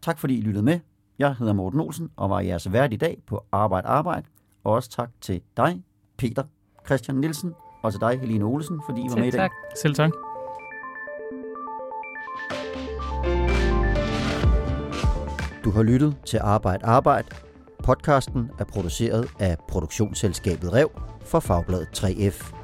Tak 0.02 0.18
fordi 0.18 0.38
I 0.38 0.40
lyttede 0.40 0.64
med. 0.64 0.80
Jeg 1.18 1.34
hedder 1.34 1.52
Morten 1.52 1.80
Olsen 1.80 2.10
og 2.16 2.30
var 2.30 2.40
jeres 2.40 2.72
vært 2.72 2.92
i 2.92 2.96
dag 2.96 3.22
på 3.26 3.46
Arbejde 3.52 3.88
Arbejde. 3.88 4.26
Og 4.64 4.72
også 4.72 4.90
tak 4.90 5.10
til 5.20 5.40
dig, 5.56 5.82
Peter 6.18 6.42
Christian 6.86 7.16
Nielsen, 7.16 7.52
og 7.82 7.92
til 7.92 8.00
dig, 8.00 8.20
Helene 8.20 8.44
Olsen, 8.44 8.80
fordi 8.88 9.00
I 9.00 9.04
var 9.04 9.08
Selv 9.08 9.20
med 9.20 9.28
i 9.28 9.30
dag. 9.30 9.40
Tak. 9.40 9.50
Selv 9.76 9.94
tak. 9.94 10.31
Har 15.72 15.82
lyttet 15.82 16.16
til 16.26 16.38
Arbejde 16.42 16.86
Arbejde. 16.86 17.28
Podcasten 17.84 18.50
er 18.58 18.64
produceret 18.64 19.28
af 19.38 19.56
produktionsselskabet 19.68 20.72
Rev 20.72 20.90
for 21.24 21.40
Fagbladet 21.40 21.88
3F. 22.04 22.61